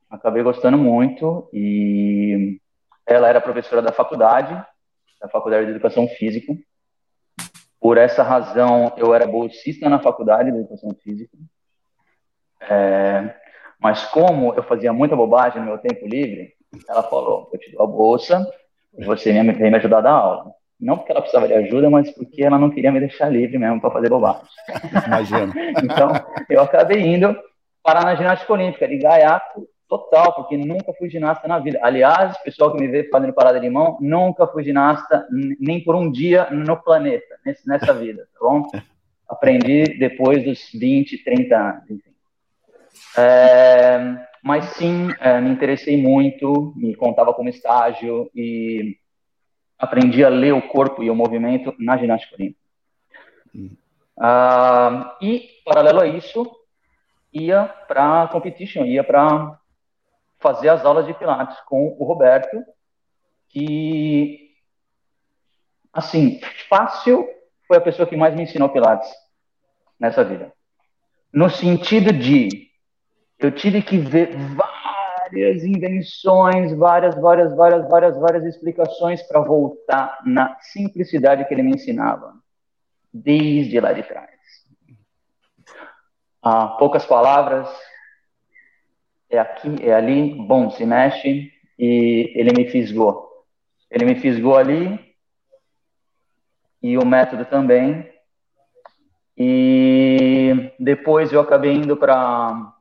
[0.08, 2.58] Acabei gostando muito e
[3.06, 4.54] ela era professora da faculdade,
[5.20, 6.54] da Faculdade de Educação Física.
[7.80, 11.36] Por essa razão, eu era bolsista na Faculdade de Educação Física.
[12.60, 13.34] É,
[13.78, 16.54] mas como eu fazia muita bobagem no meu tempo livre,
[16.88, 18.50] ela falou, eu te dou a bolsa
[18.96, 20.54] e você vem me ajudar a dar aula.
[20.84, 23.80] Não porque ela precisava de ajuda, mas porque ela não queria me deixar livre mesmo
[23.80, 24.42] para fazer bobagem.
[25.06, 25.52] Imagina.
[25.82, 26.12] então,
[26.50, 27.34] eu acabei indo
[27.82, 31.78] parar na ginástica olímpica, de gaiato total, porque nunca fui ginasta na vida.
[31.82, 35.26] Aliás, pessoal que me vê fazendo parada de mão, nunca fui ginasta
[35.58, 37.34] nem por um dia no planeta,
[37.66, 38.62] nessa vida, tá bom?
[39.26, 42.10] Aprendi depois dos 20, 30 anos, enfim.
[43.16, 48.98] É, mas sim, é, me interessei muito, me contava como estágio e
[49.78, 52.60] aprendi a ler o corpo e o movimento na ginástica olímpica.
[53.54, 53.76] Hum.
[54.18, 56.50] Ah, e, paralelo a isso,
[57.32, 59.58] ia para competition, ia para
[60.38, 62.62] fazer as aulas de Pilates com o Roberto,
[63.48, 64.50] que,
[65.92, 67.26] assim, fácil
[67.66, 69.10] foi a pessoa que mais me ensinou Pilates
[69.98, 70.52] nessa vida.
[71.32, 72.68] No sentido de,
[73.38, 74.73] eu tive que ver várias
[75.64, 82.34] invenções, várias, várias, várias, várias, várias explicações para voltar na simplicidade que ele me ensinava,
[83.12, 84.30] desde lá de trás.
[86.42, 87.68] Ah, poucas palavras,
[89.30, 93.28] é aqui, é ali, bom, se mexe, e ele me fisgou.
[93.90, 95.14] Ele me fisgou ali,
[96.84, 98.06] e o método também.
[99.38, 102.72] E depois eu acabei indo para.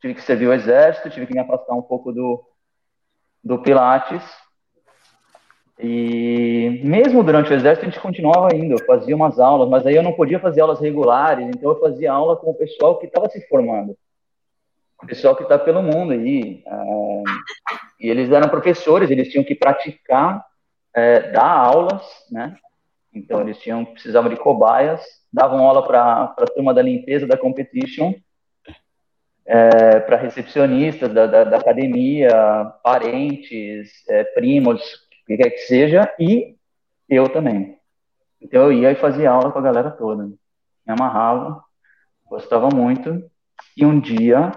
[0.00, 2.44] Tive que servir o exército, tive que me afastar um pouco do,
[3.42, 4.22] do Pilates.
[5.78, 9.94] E mesmo durante o exército a gente continuava indo, eu fazia umas aulas, mas aí
[9.94, 13.28] eu não podia fazer aulas regulares, então eu fazia aula com o pessoal que estava
[13.28, 13.96] se formando
[15.06, 16.62] pessoal que está pelo mundo aí.
[16.66, 17.22] É,
[18.00, 20.44] e eles eram professores, eles tinham que praticar,
[20.94, 22.56] é, dar aulas, né?
[23.12, 28.12] Então eles tinham precisavam de cobaias, davam aula para a turma da limpeza da competition,
[29.48, 32.30] é, para recepcionistas da, da, da, academia,
[32.84, 36.54] parentes, é, primos, o que quer que seja, e
[37.08, 37.78] eu também.
[38.42, 40.26] Então eu ia e fazia aula com a galera toda.
[40.26, 40.36] Me
[40.86, 41.62] amarrava,
[42.26, 43.24] gostava muito.
[43.74, 44.52] E um dia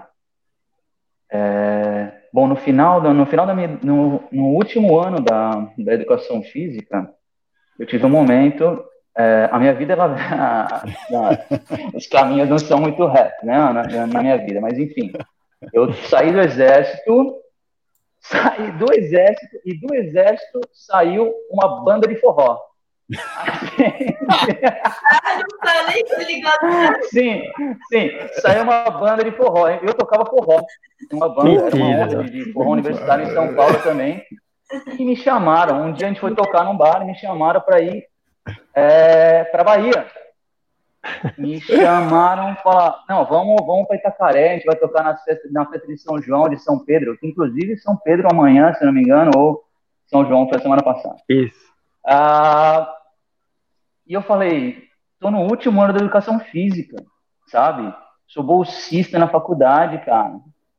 [1.32, 6.42] é, bom, no final, no final da minha, no, no último ano da, da educação
[6.42, 7.10] física,
[7.78, 8.84] eu tive um momento
[9.16, 10.84] é, a minha vida, ela, a, a,
[11.94, 15.12] os caminhos não são muito retos, né, na, na, minha vida, mas enfim,
[15.72, 17.36] eu saí do exército,
[18.20, 22.58] saí do exército, e do exército saiu uma banda de forró.
[25.64, 27.04] não nem ligado.
[27.10, 27.42] Sim,
[27.90, 28.10] sim.
[28.40, 29.68] Saiu uma banda de forró.
[29.68, 30.62] Eu tocava forró.
[31.12, 34.22] Uma banda, era uma banda de forró universitário em São Paulo também.
[34.98, 35.84] E me chamaram.
[35.84, 38.06] Um dia a gente foi tocar num bar e me chamaram para ir
[38.74, 40.06] é, para Bahia.
[41.36, 45.66] Me chamaram falar, não, vamos, vamos para Itacaré, a gente vai tocar na festa, na
[45.66, 49.02] festa de São João, de São Pedro, que inclusive São Pedro amanhã, se não me
[49.02, 49.64] engano, ou
[50.06, 51.16] São João foi semana passada.
[51.28, 51.60] Isso.
[52.06, 52.88] Ah,
[54.06, 56.96] e eu falei, estou no último ano da educação física,
[57.48, 57.92] sabe?
[58.26, 60.34] Sou bolsista na faculdade, cara.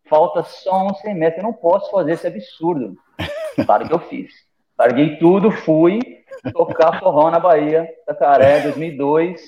[0.09, 2.95] Falta só um semestre, eu não posso fazer esse absurdo.
[3.67, 4.33] Claro que eu fiz.
[4.75, 9.41] Larguei tudo, fui tocar forró na Bahia, Tacaré, 2002.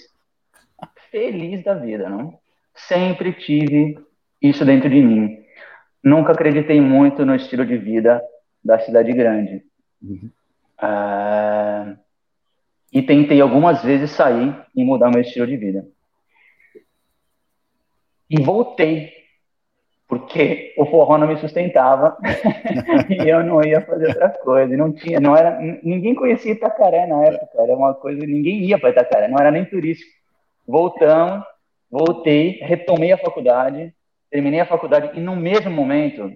[1.12, 2.38] Feliz da vida, não?
[2.74, 3.98] Sempre tive
[4.42, 5.44] isso dentro de mim.
[6.04, 8.22] Nunca acreditei muito no estilo de vida
[8.64, 9.64] da cidade grande.
[10.02, 10.30] Uhum.
[10.78, 11.96] Ah,
[12.92, 15.88] e tentei algumas vezes sair e mudar meu estilo de vida.
[18.30, 19.12] E voltei,
[20.20, 22.18] porque o forró não me sustentava
[23.10, 24.74] e eu não ia fazer outra coisa.
[24.74, 28.80] E não tinha, não era, ninguém conhecia Itacaré na época, era uma coisa, ninguém ia
[28.80, 30.10] para Itacaré, não era nem turístico.
[30.66, 31.46] Voltamos,
[31.92, 33.94] voltei, retomei a faculdade,
[34.32, 36.32] terminei a faculdade e no mesmo momento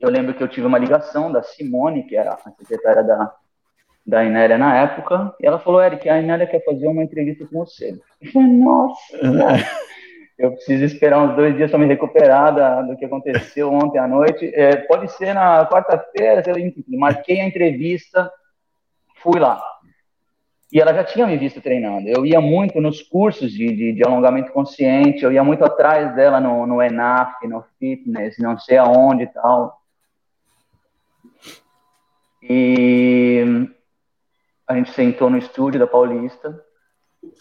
[0.00, 3.32] eu lembro que eu tive uma ligação da Simone, que era a secretária da
[4.04, 7.64] da Inélia na época, e ela falou, Eric, a Inélia quer fazer uma entrevista com
[7.64, 7.96] você.
[8.20, 9.16] Eu falei, nossa,
[10.42, 14.08] eu preciso esperar uns dois dias para me recuperar da, do que aconteceu ontem à
[14.08, 14.52] noite.
[14.52, 16.42] É, pode ser na quarta-feira,
[16.88, 18.28] marquei a entrevista,
[19.22, 19.62] fui lá.
[20.72, 22.08] E ela já tinha me visto treinando.
[22.08, 26.40] Eu ia muito nos cursos de, de, de alongamento consciente, eu ia muito atrás dela
[26.40, 29.80] no, no ENAF, no fitness, não sei aonde e tal.
[32.42, 33.44] E
[34.66, 36.60] a gente sentou no estúdio da Paulista,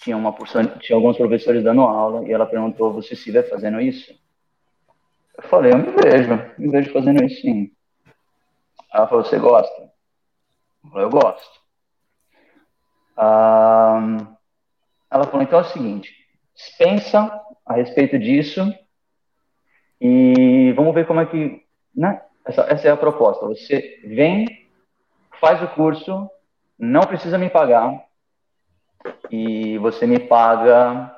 [0.02, 3.80] tinha uma porção, tinha alguns professores dando aula, e ela perguntou, você se vê fazendo
[3.82, 4.14] isso?
[5.38, 7.72] Eu falei, eu me vejo, me vejo fazendo isso sim.
[8.94, 9.82] Ela falou, você gosta?
[10.84, 11.62] Eu falei, eu gosto.
[13.18, 14.36] Ah,
[15.10, 16.12] ela falou, então é o seguinte,
[16.78, 17.32] pensa
[17.66, 18.62] a respeito disso
[20.00, 21.64] e vamos ver como é que,
[21.96, 22.22] né?
[22.44, 23.46] Essa, essa é a proposta.
[23.46, 24.68] Você vem,
[25.40, 26.30] faz o curso,
[26.78, 28.04] não precisa me pagar
[29.30, 31.16] e você me paga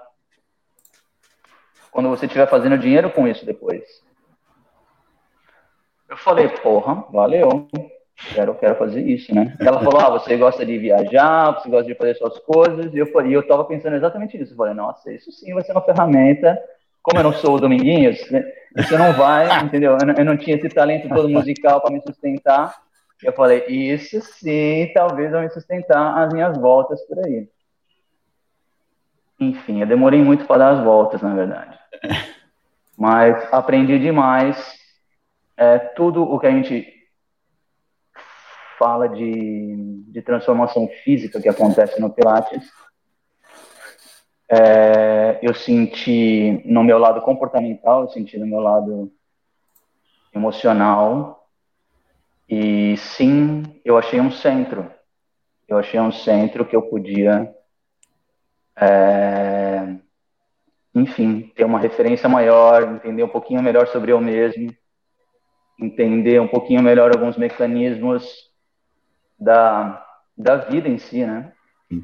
[1.91, 3.83] quando você estiver fazendo dinheiro com isso depois.
[6.09, 7.67] Eu falei, porra, valeu
[8.33, 9.55] quero, quero fazer isso, né?
[9.59, 13.07] Ela falou, ah, você gosta de viajar, você gosta de fazer suas coisas, e eu
[13.07, 14.53] falei, eu tava pensando exatamente nisso.
[14.53, 16.59] Eu falei, nossa, isso sim vai ser uma ferramenta.
[17.01, 18.45] Como eu não sou o Dominguinhos, né?
[18.77, 19.97] isso não vai, entendeu?
[19.99, 22.75] Eu não, eu não tinha esse talento todo musical para me sustentar.
[23.21, 27.47] Eu falei, isso sim, talvez vai me sustentar as minhas voltas por aí.
[29.49, 31.77] Enfim, eu demorei muito para dar as voltas, na verdade.
[32.97, 34.81] Mas aprendi demais.
[35.55, 36.91] É, tudo o que a gente
[38.79, 42.69] fala de, de transformação física que acontece no Pilates,
[44.49, 49.11] é, eu senti no meu lado comportamental, eu senti no meu lado
[50.33, 51.47] emocional,
[52.49, 54.91] e sim, eu achei um centro.
[55.67, 57.53] Eu achei um centro que eu podia,
[58.75, 59.95] é,
[60.93, 64.73] enfim, ter uma referência maior, entender um pouquinho melhor sobre eu mesmo,
[65.79, 68.51] entender um pouquinho melhor alguns mecanismos
[69.39, 70.05] da,
[70.37, 71.51] da vida em si, né?
[71.91, 72.03] Uhum.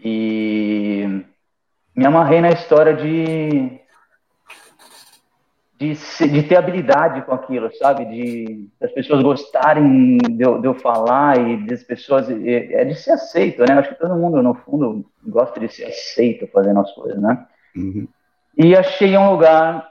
[0.00, 1.24] E
[1.94, 3.80] me amarrei na história de,
[5.76, 5.92] de,
[6.28, 8.04] de, ter habilidade com aquilo, sabe?
[8.04, 12.28] De das pessoas gostarem de eu, de eu falar e das pessoas.
[12.30, 13.74] É de ser aceito, né?
[13.78, 17.46] Acho que todo mundo, no fundo, gosta de ser aceito fazendo as coisas, né?
[17.76, 18.06] Uhum.
[18.56, 19.90] E achei um lugar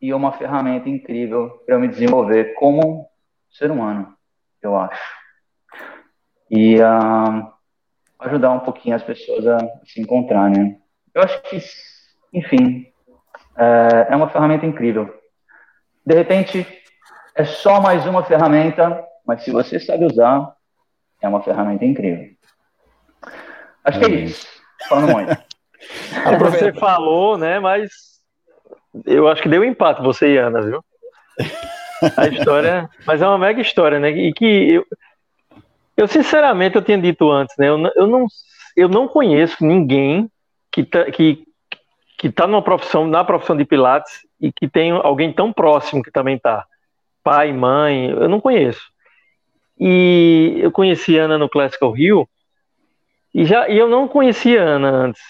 [0.00, 3.08] e uma ferramenta incrível para me desenvolver como
[3.50, 4.14] ser humano,
[4.60, 5.24] eu acho
[6.50, 7.52] e uh,
[8.20, 10.78] ajudar um pouquinho as pessoas a se encontrar, né?
[11.12, 11.58] Eu acho que,
[12.32, 12.86] enfim,
[13.56, 15.12] é, é uma ferramenta incrível.
[16.04, 16.66] De repente,
[17.34, 20.54] é só mais uma ferramenta, mas se você sabe usar,
[21.20, 22.28] é uma ferramenta incrível.
[23.84, 24.46] Acho que é isso.
[24.88, 25.36] Falando muito.
[26.40, 27.60] Você falou, né?
[27.60, 27.90] Mas
[29.04, 30.82] eu acho que deu empate você e Ana, viu?
[32.16, 34.10] A história, mas é uma mega história, né?
[34.10, 34.86] E que eu,
[35.96, 37.68] eu, sinceramente, eu tinha dito antes, né?
[37.68, 38.26] Eu, eu, não,
[38.76, 40.30] eu não conheço ninguém
[40.70, 41.44] que tá, que,
[42.24, 46.10] que tá numa profissão, na profissão de Pilates e que tem alguém tão próximo que
[46.10, 46.64] também tá.
[47.22, 48.80] Pai, mãe, eu não conheço.
[49.78, 52.26] E eu conheci Ana no Classical Rio
[53.34, 55.20] e, já, e eu não conhecia Ana antes.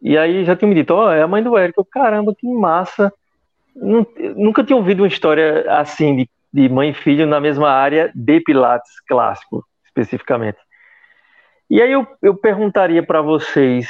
[0.00, 1.84] E aí já tinha me dito, ó, oh, é a mãe do Érico.
[1.84, 3.12] Caramba, que massa.
[4.36, 8.38] nunca tinha ouvido uma história assim de, de mãe e filho na mesma área de
[8.38, 10.58] Pilates clássico especificamente.
[11.68, 13.88] E aí eu, eu perguntaria para vocês,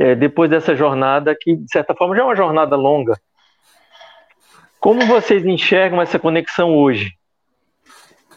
[0.00, 3.20] é, depois dessa jornada, que de certa forma já é uma jornada longa,
[4.80, 7.12] como vocês enxergam essa conexão hoje?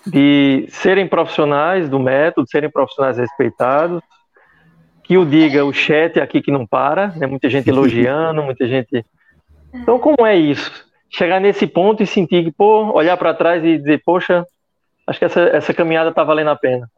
[0.06, 4.02] De serem profissionais do método, serem profissionais respeitados,
[5.06, 7.26] que o diga o chat aqui que não para, né?
[7.28, 9.06] muita gente elogiando, muita gente.
[9.74, 10.86] Então, como é isso?
[11.10, 14.46] Chegar nesse ponto e sentir que, pô, olhar para trás e dizer, poxa,
[15.08, 16.92] acho que essa, essa caminhada está valendo a pena.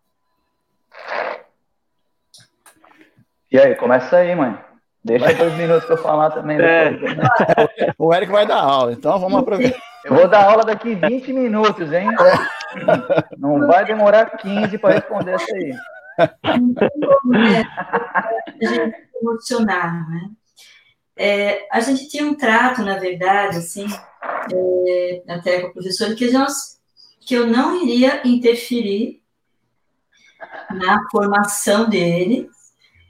[3.52, 4.58] E aí, começa aí, mãe.
[5.04, 6.60] Deixa dois minutos para eu falar também.
[6.60, 6.92] É.
[6.92, 7.24] Depois, né?
[7.98, 9.80] o Eric vai dar aula, então vamos aproveitar.
[10.04, 12.08] Eu vou dar aula daqui 20 minutos, hein?
[12.10, 13.36] É.
[13.38, 15.74] Não vai demorar 15 para responder essa aí.
[16.44, 16.58] a
[18.66, 20.30] gente emocionar, né?
[21.18, 23.88] É, a gente tinha um trato, na verdade, assim,
[24.52, 26.80] é, até com o professor, que, nós,
[27.22, 29.22] que eu não iria interferir
[30.70, 32.50] na formação dele,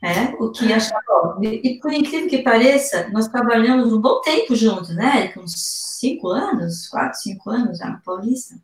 [0.05, 1.59] né, o que achava óbvio.
[1.63, 5.53] E por incrível que pareça, nós trabalhamos um bom tempo juntos, né, uns
[5.99, 8.55] cinco anos, quatro, cinco anos já na Paulista.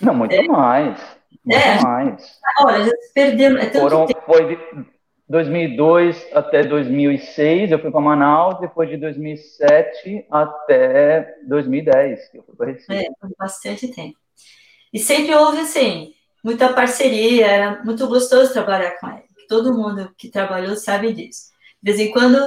[0.00, 0.42] Não, muito é.
[0.42, 1.00] mais.
[1.44, 1.82] Muito é.
[1.82, 2.38] mais.
[2.60, 3.56] Olha, já perdeu.
[3.56, 4.86] É Foram, foi de
[5.28, 12.54] 2002 até 2006, eu fui para Manaus, depois de 2007 até 2010, que eu fui
[12.54, 12.92] para Recife.
[12.92, 14.18] É, foi bastante tempo.
[14.92, 16.12] E sempre houve, assim,
[16.44, 19.29] muita parceria, era muito gostoso trabalhar com ele.
[19.50, 21.50] Todo mundo que trabalhou sabe disso.
[21.82, 22.38] De vez em quando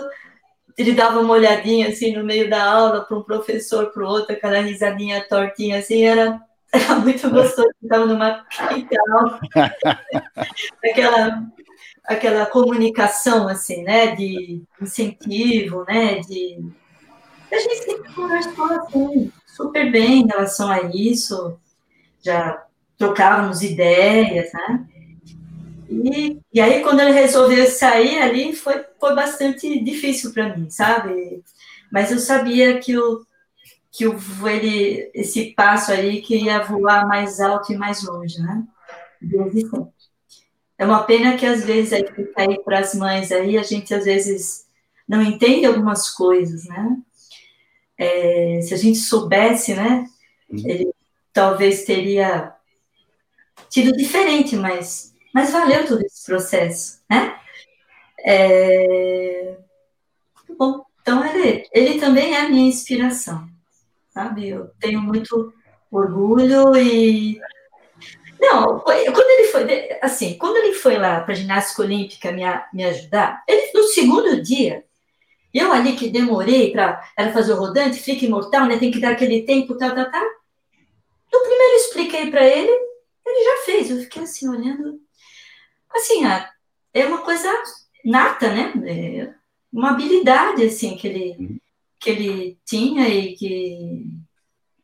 [0.77, 4.31] ele dava uma olhadinha assim no meio da aula para um professor, para o outro,
[4.33, 6.39] aquela risadinha tortinha assim, era,
[6.71, 7.67] era muito gostoso.
[7.83, 8.45] Estava numa
[10.81, 11.43] aquela,
[12.05, 16.63] aquela comunicação assim, né, de incentivo, né, de
[17.51, 21.59] a gente sempre conversou assim, super bem em relação a isso,
[22.21, 22.63] já
[22.97, 24.87] trocávamos ideias, né?
[26.03, 31.43] E, e aí, quando ele resolveu sair ali, foi, foi bastante difícil para mim, sabe?
[31.91, 33.25] Mas eu sabia que o,
[33.91, 34.17] que o,
[34.47, 38.63] ele, esse passo aí queria voar mais alto e mais longe, né?
[39.21, 39.93] Desde sempre.
[40.77, 43.93] É uma pena que às vezes aí fica aí para as mães aí, a gente
[43.93, 44.65] às vezes
[45.07, 46.97] não entende algumas coisas, né?
[47.97, 50.05] É, se a gente soubesse, né?
[50.49, 50.63] Uhum.
[50.65, 50.93] Ele
[51.31, 52.53] talvez teria
[53.69, 57.37] tido diferente, mas mas valeu todo esse processo, né?
[58.25, 59.57] É...
[60.57, 63.49] Bom, então ele, ele também é a minha inspiração,
[64.13, 64.49] sabe?
[64.49, 65.53] Eu tenho muito
[65.91, 67.39] orgulho e
[68.39, 72.83] não, quando ele foi, assim, quando ele foi lá para a ginástica olímpica me, me
[72.83, 74.83] ajudar, ele no segundo dia,
[75.53, 78.77] eu ali que demorei para ela fazer o rodante, fica imortal, né?
[78.77, 80.25] Tem que dar aquele tempo, tal, tal, tal.
[81.31, 82.71] No primeiro expliquei para ele,
[83.25, 83.89] ele já fez.
[83.89, 84.99] Eu fiquei assim olhando,
[85.95, 86.21] assim,
[86.93, 87.49] é uma coisa
[88.03, 88.73] nata, né?
[88.85, 89.33] É
[89.71, 91.59] uma habilidade, assim, que ele, uhum.
[91.99, 94.05] que ele tinha e que,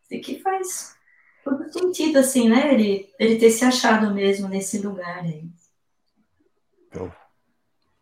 [0.10, 0.95] e que faz
[1.43, 2.74] todo sentido, assim, né?
[2.74, 5.43] Ele, ele ter se achado mesmo nesse lugar aí.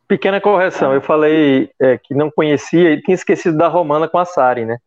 [0.08, 4.24] Pequena correção, eu falei é, que não conhecia e tinha esquecido da Romana com a
[4.24, 4.78] Sari, né?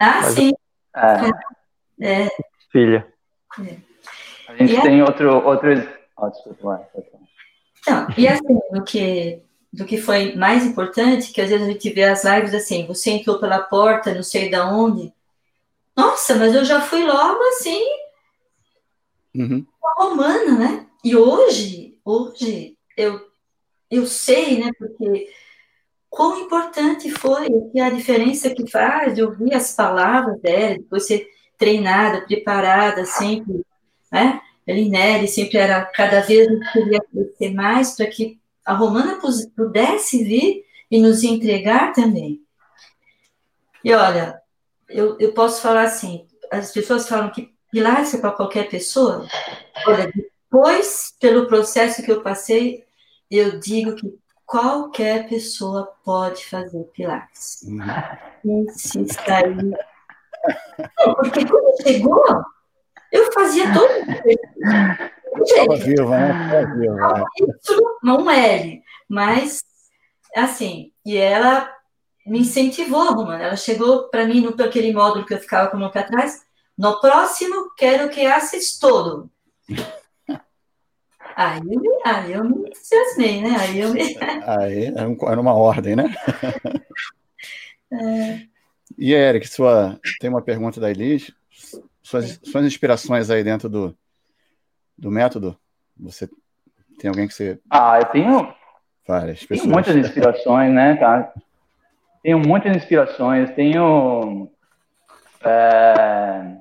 [0.00, 0.50] Ah, Mas sim.
[0.50, 2.04] Eu...
[2.04, 2.24] É.
[2.24, 2.28] é.
[2.72, 3.06] Filha.
[3.60, 3.76] É.
[4.48, 5.04] A gente e tem é...
[5.04, 5.70] outro, outro...
[6.16, 6.88] Oh, desculpa,
[7.82, 11.90] então, e assim, do que, do que foi mais importante, que às vezes a gente
[11.90, 15.12] vê as lives assim, você entrou pela porta, não sei da onde.
[15.96, 17.84] Nossa, mas eu já fui logo assim,
[19.34, 19.66] uhum.
[19.98, 20.86] romana, né?
[21.04, 23.20] E hoje, hoje, eu,
[23.90, 25.28] eu sei, né, porque
[26.08, 31.28] quão importante foi, que a diferença que faz de ouvir as palavras dela, depois ser
[31.58, 33.66] treinada, preparada, sempre,
[34.10, 34.40] né?
[34.66, 39.18] Linelli sempre era cada vez queria crescer mais para que a Romana
[39.56, 42.40] pudesse vir e nos entregar também.
[43.84, 44.40] E olha,
[44.88, 49.26] eu, eu posso falar assim, as pessoas falam que Pilates é para qualquer pessoa.
[49.86, 52.84] Olha, depois, pelo processo que eu passei,
[53.30, 57.62] eu digo que qualquer pessoa pode fazer Pilates.
[58.44, 58.66] Uhum.
[58.68, 59.54] Se aí.
[61.16, 62.44] porque quando chegou,
[63.12, 63.92] eu fazia todo.
[65.44, 66.66] Estava viva, né?
[66.76, 66.94] viva.
[66.94, 67.24] Né?
[67.60, 69.62] Isso não é, mas
[70.34, 71.70] assim, e ela
[72.26, 73.44] me incentivou, Romana.
[73.44, 76.42] Ela chegou para mim no aquele módulo que eu ficava com o pé atrás.
[76.78, 79.30] No próximo, quero que haces todo.
[81.36, 81.60] Aí,
[82.04, 83.56] aí eu me entusiasmei, né?
[83.58, 84.00] Aí eu me...
[84.46, 84.86] Aí
[85.26, 86.14] era uma ordem, né?
[87.92, 88.40] É...
[88.98, 89.98] E Eric, sua...
[90.20, 91.32] tem uma pergunta da Elis
[92.12, 93.96] suas, suas inspirações aí dentro do,
[94.96, 95.56] do método?
[95.98, 96.28] Você
[96.98, 97.58] tem alguém que você.
[97.70, 98.54] Ah, eu tenho.
[99.06, 99.62] Várias pessoas.
[99.62, 101.32] Tenho muitas inspirações, né, cara?
[102.22, 103.50] Tenho muitas inspirações.
[103.54, 104.50] Tenho.
[105.44, 106.56] É,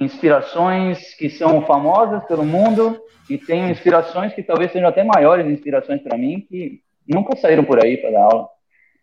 [0.00, 6.00] inspirações que são famosas pelo mundo e tenho inspirações que talvez sejam até maiores inspirações
[6.00, 8.48] para mim que nunca saíram por aí para dar aula.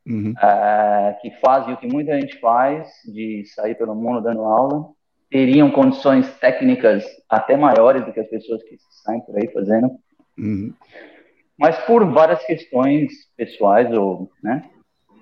[0.06, 0.34] Uhum.
[0.42, 4.94] É, que fazem o que muita gente faz de sair pelo mundo dando aula
[5.34, 9.90] teriam condições técnicas até maiores do que as pessoas que saem por aí fazendo.
[10.38, 10.72] Uhum.
[11.58, 14.70] Mas por várias questões pessoais ou, né,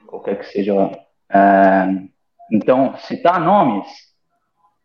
[0.05, 0.73] qualquer que seja.
[0.75, 2.09] Uh,
[2.51, 3.87] então, citar nomes,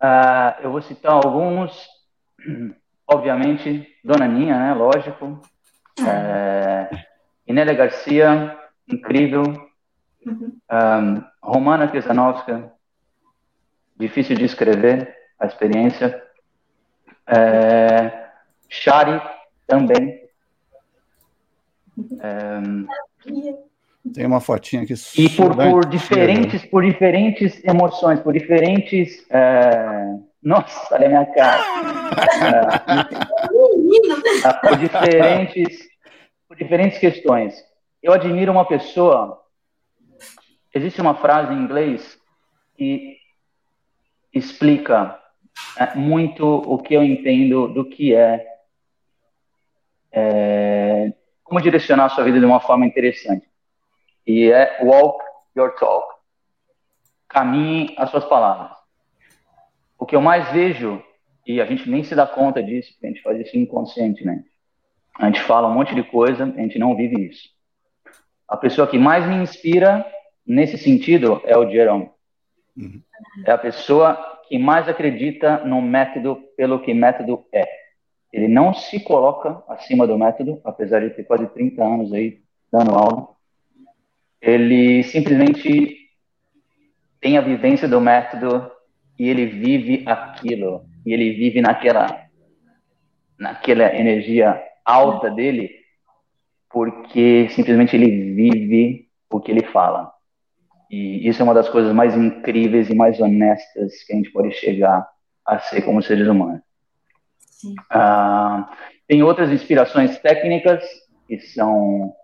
[0.00, 1.76] uh, eu vou citar alguns,
[3.04, 5.40] obviamente, Dona Ninha, né, lógico,
[6.02, 6.96] uh,
[7.44, 8.56] Inélia Garcia,
[8.88, 9.42] incrível,
[10.24, 11.24] um, uhum.
[11.42, 12.75] Romana Kiesanowska,
[13.98, 16.22] difícil de escrever a experiência.
[17.26, 18.26] É,
[18.68, 19.20] Shari
[19.66, 20.20] também.
[22.20, 24.94] É, Tem uma fotinha aqui.
[25.18, 29.26] E por, por diferentes, por diferentes emoções, por diferentes.
[29.30, 31.64] É, nossa, olha a minha cara.
[34.44, 35.78] é, por, diferentes,
[36.46, 37.54] por diferentes questões.
[38.02, 39.42] Eu admiro uma pessoa.
[40.72, 42.18] Existe uma frase em inglês
[42.76, 43.15] que
[44.36, 45.18] explica
[45.78, 48.46] é, muito o que eu entendo do que é,
[50.12, 51.12] é
[51.42, 53.48] como direcionar a sua vida de uma forma interessante.
[54.26, 55.24] E é walk
[55.56, 56.06] your talk.
[57.28, 58.76] Caminhe as suas palavras.
[59.98, 61.02] O que eu mais vejo,
[61.46, 64.48] e a gente nem se dá conta disso, a gente faz isso inconscientemente.
[65.18, 67.48] A gente fala um monte de coisa, a gente não vive isso.
[68.48, 70.04] A pessoa que mais me inspira
[70.46, 72.10] nesse sentido é o Jerome.
[72.76, 73.00] Uhum.
[73.44, 74.16] É a pessoa
[74.48, 77.66] que mais acredita no método pelo que método é.
[78.32, 82.94] Ele não se coloca acima do método, apesar de ter quase 30 anos aí dando
[82.94, 83.28] aula.
[84.40, 85.96] Ele simplesmente
[87.20, 88.70] tem a vivência do método
[89.18, 92.26] e ele vive aquilo, e ele vive naquela
[93.38, 95.70] naquela energia alta dele,
[96.70, 100.12] porque simplesmente ele vive o que ele fala.
[100.90, 104.52] E isso é uma das coisas mais incríveis e mais honestas que a gente pode
[104.52, 105.06] chegar
[105.44, 106.60] a ser como seres humanos.
[107.90, 108.70] Ah,
[109.06, 110.84] tem outras inspirações técnicas
[111.26, 112.14] que são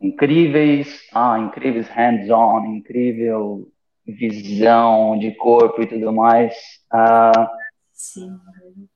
[0.00, 3.68] incríveis, ah, incríveis hands-on, incrível
[4.06, 6.54] visão de corpo e tudo mais.
[6.92, 7.50] Ah,
[7.92, 8.38] Sim.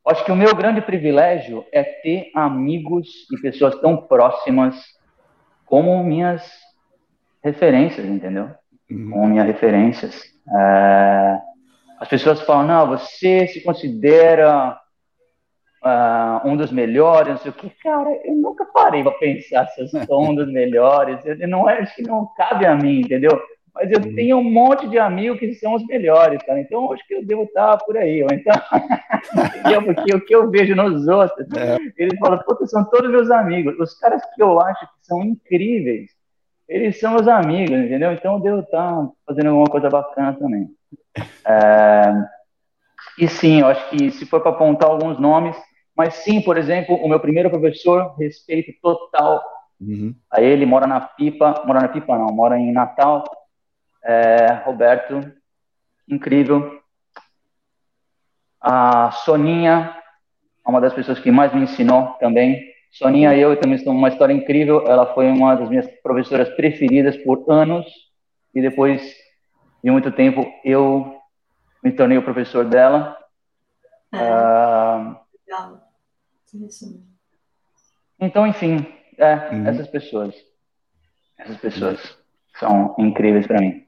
[0.06, 4.76] Acho que o meu grande privilégio é ter amigos e pessoas tão próximas
[5.64, 6.46] como minhas
[7.42, 8.50] referências, entendeu?
[8.90, 9.10] Uhum.
[9.10, 10.22] Como minhas referências.
[10.56, 11.40] É,
[11.98, 14.78] as pessoas falam, não, você se considera
[15.84, 17.70] uh, um dos melhores, não sei o que.
[17.82, 21.24] Cara, eu nunca parei para pensar se eu sou um dos melhores.
[21.24, 23.40] Eu, não é, acho que não cabe a mim, entendeu?
[23.74, 24.14] mas eu uhum.
[24.14, 26.60] tenho um monte de amigos que são os melhores, cara.
[26.60, 28.22] Então, acho que eu devo estar por aí.
[28.22, 28.52] Ou então?
[29.84, 31.78] Porque o que eu vejo nos outros, é.
[31.96, 33.78] eles falam, puta, são todos meus amigos.
[33.78, 36.10] Os caras que eu acho que são incríveis,
[36.70, 38.12] eles são os amigos, entendeu?
[38.12, 40.70] Então, eu devo estar fazendo alguma coisa bacana também.
[41.44, 42.12] É...
[43.18, 45.56] E sim, eu acho que se for para apontar alguns nomes,
[45.96, 49.42] mas sim, por exemplo, o meu primeiro professor, respeito total
[49.80, 50.14] uhum.
[50.30, 53.24] a ele, mora na Pipa, mora na Pipa não, mora em Natal,
[54.04, 55.20] é, Roberto,
[56.08, 56.80] incrível.
[58.60, 59.96] A Soninha,
[60.64, 62.69] uma das pessoas que mais me ensinou também.
[62.90, 64.86] Soninha e eu temos uma história incrível.
[64.86, 67.86] Ela foi uma das minhas professoras preferidas por anos.
[68.54, 69.00] E depois
[69.82, 71.16] de muito tempo, eu
[71.82, 73.16] me tornei o professor dela.
[74.12, 75.20] Ah,
[78.18, 78.86] então, enfim,
[79.16, 79.66] é, uhum.
[79.66, 80.34] essas pessoas.
[81.38, 82.18] Essas pessoas
[82.58, 83.86] são incríveis para mim.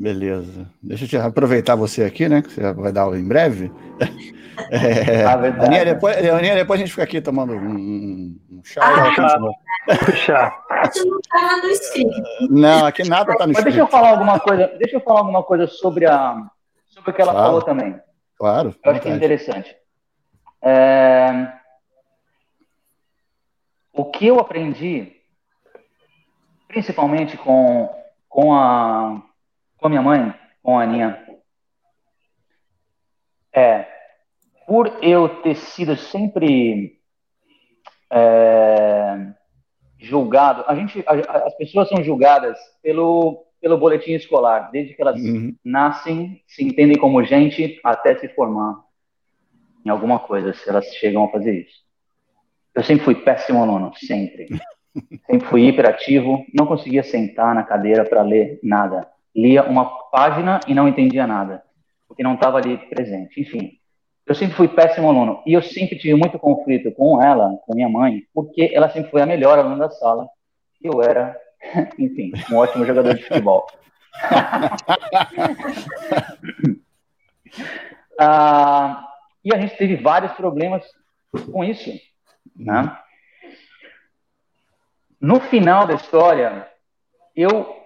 [0.00, 0.66] Beleza.
[0.82, 2.40] Deixa eu te aproveitar você aqui, né?
[2.40, 3.70] Que você vai dar aula em breve.
[4.70, 8.82] É, ah, Aninha, depois, Aninha, depois a gente fica aqui tomando um, um chá.
[8.84, 9.38] Ah, chá.
[10.14, 10.62] chá.
[12.50, 14.66] Não, aqui nada está no Mas deixa eu falar alguma coisa.
[14.78, 16.46] Deixa eu falar alguma coisa sobre a
[16.84, 17.46] sobre o que ela claro.
[17.46, 17.98] falou também.
[18.36, 18.74] Claro.
[18.84, 19.74] Eu acho que é interessante.
[20.60, 21.52] É...
[23.94, 25.10] O que eu aprendi,
[26.68, 27.88] principalmente com
[28.28, 29.22] com a
[29.80, 31.26] com a minha mãe, com a Aninha,
[33.52, 33.86] é,
[34.66, 37.00] por eu ter sido sempre
[38.12, 39.26] é,
[39.98, 45.20] julgado, a gente, a, as pessoas são julgadas pelo, pelo boletim escolar, desde que elas
[45.20, 45.56] uhum.
[45.64, 48.84] nascem, se entendem como gente, até se formar
[49.84, 51.80] em alguma coisa, se elas chegam a fazer isso.
[52.74, 54.46] Eu sempre fui péssimo aluno, sempre.
[55.26, 60.74] sempre fui hiperativo, não conseguia sentar na cadeira para ler nada lia uma página e
[60.74, 61.62] não entendia nada,
[62.08, 63.40] porque não estava ali presente.
[63.40, 63.78] Enfim,
[64.26, 67.88] eu sempre fui péssimo aluno e eu sempre tive muito conflito com ela, com minha
[67.88, 70.28] mãe, porque ela sempre foi a melhor aluna da sala
[70.82, 71.36] e eu era,
[71.98, 73.66] enfim, um ótimo jogador de futebol.
[78.18, 79.06] ah,
[79.44, 80.84] e a gente teve vários problemas
[81.52, 81.90] com isso.
[82.56, 82.96] Né?
[85.20, 86.68] No final da história,
[87.34, 87.79] eu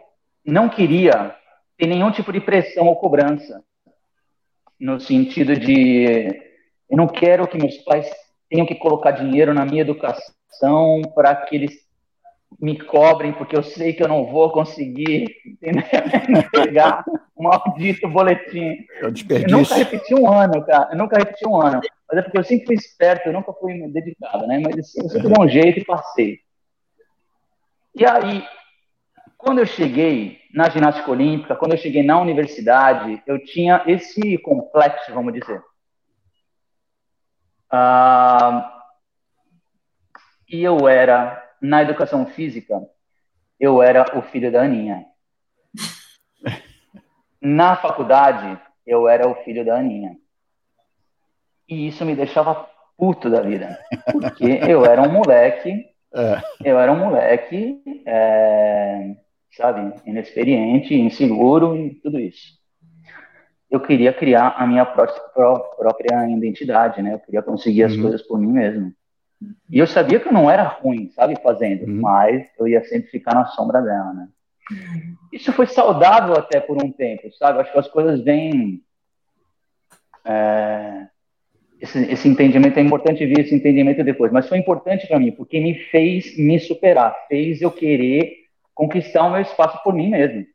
[0.45, 1.35] não queria
[1.77, 3.63] ter nenhum tipo de pressão ou cobrança,
[4.79, 6.27] no sentido de
[6.91, 8.11] eu não quero que meus pais
[8.49, 11.85] tenham que colocar dinheiro na minha educação para que eles
[12.61, 15.27] me cobrem, porque eu sei que eu não vou conseguir
[16.53, 17.05] pegar
[17.37, 18.77] um maldito boletim.
[19.01, 20.91] Eu, eu nunca repeti um ano, cara.
[20.93, 21.81] Eu nunca repeti um ano.
[22.09, 24.61] Mas é porque eu sempre fui esperto, eu nunca fui dedicado, né?
[24.61, 26.39] Mas assim, eu sempre dei um jeito e passei.
[27.97, 28.45] E aí,
[29.45, 35.13] quando eu cheguei na ginástica olímpica, quando eu cheguei na universidade, eu tinha esse complexo,
[35.13, 35.63] vamos dizer.
[37.71, 38.65] Uh,
[40.49, 42.81] e eu era, na educação física,
[43.61, 45.05] eu era o filho da Aninha.
[47.41, 50.17] Na faculdade, eu era o filho da Aninha.
[51.69, 53.79] E isso me deixava puto da vida.
[54.11, 55.85] Porque eu era um moleque,
[56.15, 56.41] é.
[56.65, 59.15] eu era um moleque, é,
[59.57, 62.59] sabe, inexperiente, inseguro e tudo isso.
[63.71, 65.07] Eu queria criar a minha pró
[65.77, 67.15] própria identidade, né?
[67.15, 68.03] Eu queria conseguir as uhum.
[68.03, 68.93] coisas por mim mesmo.
[69.71, 72.01] E eu sabia que eu não era ruim, sabe, fazendo, uhum.
[72.01, 74.29] mas eu ia sempre ficar na sombra dela, né?
[75.33, 77.61] Isso foi saudável até por um tempo, sabe?
[77.61, 78.83] Acho que as coisas vêm.
[80.25, 81.07] É,
[81.81, 85.61] esse, esse, entendimento é importante vir esse entendimento depois, mas foi importante para mim porque
[85.61, 88.44] me fez me superar, fez eu querer
[88.75, 90.47] conquistar o meu espaço por mim mesmo.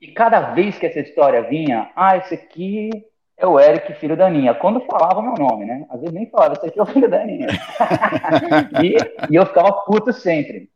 [0.00, 2.90] E cada vez que essa história vinha, ah, esse aqui
[3.36, 4.54] é o Eric, filho da Aninha.
[4.54, 5.86] Quando falava meu nome, né?
[5.90, 7.48] Às vezes nem falava, esse aqui é o filho da Aninha.
[8.82, 8.96] e,
[9.32, 10.70] e eu ficava puto sempre.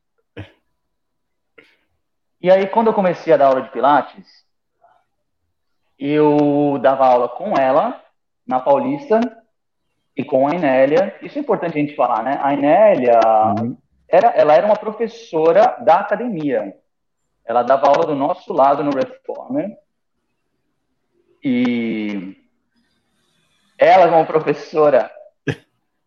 [2.41, 4.45] E aí, quando eu comecei a dar aula de Pilates,
[5.99, 8.03] eu dava aula com ela,
[8.47, 9.21] na Paulista,
[10.17, 11.17] e com a Inélia.
[11.23, 12.39] Isso é importante a gente falar, né?
[12.43, 13.19] A Inélia,
[13.59, 13.77] uhum.
[14.15, 16.77] Era, ela era uma professora da academia.
[17.45, 19.77] Ela dava aula do nosso lado no Reformer.
[21.43, 22.37] E
[23.77, 25.11] ela como professora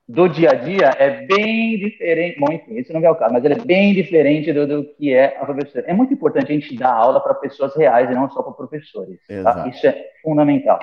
[0.07, 2.39] do dia a dia é bem diferente.
[2.39, 5.13] Bom, enfim, isso não é o caso, mas ela é bem diferente do, do que
[5.13, 5.85] é a professora.
[5.85, 9.19] É muito importante a gente dar aula para pessoas reais e não só para professores.
[9.27, 9.67] Tá?
[9.67, 10.79] Isso é fundamental.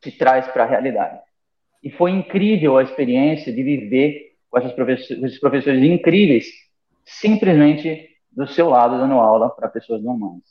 [0.00, 1.18] Se traz para a realidade.
[1.82, 6.46] E foi incrível a experiência de viver com esses professores, esses professores incríveis,
[7.04, 10.42] simplesmente do seu lado, dando aula para pessoas normais.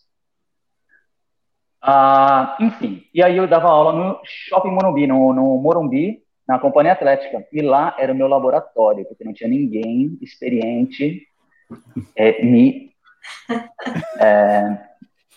[1.81, 6.93] Ah, enfim, e aí eu dava aula no Shopping Morumbi, no, no Morumbi, na Companhia
[6.93, 7.45] Atlética.
[7.53, 11.27] E lá era o meu laboratório, porque não tinha ninguém experiente
[12.15, 12.89] é, me.
[14.21, 14.77] É,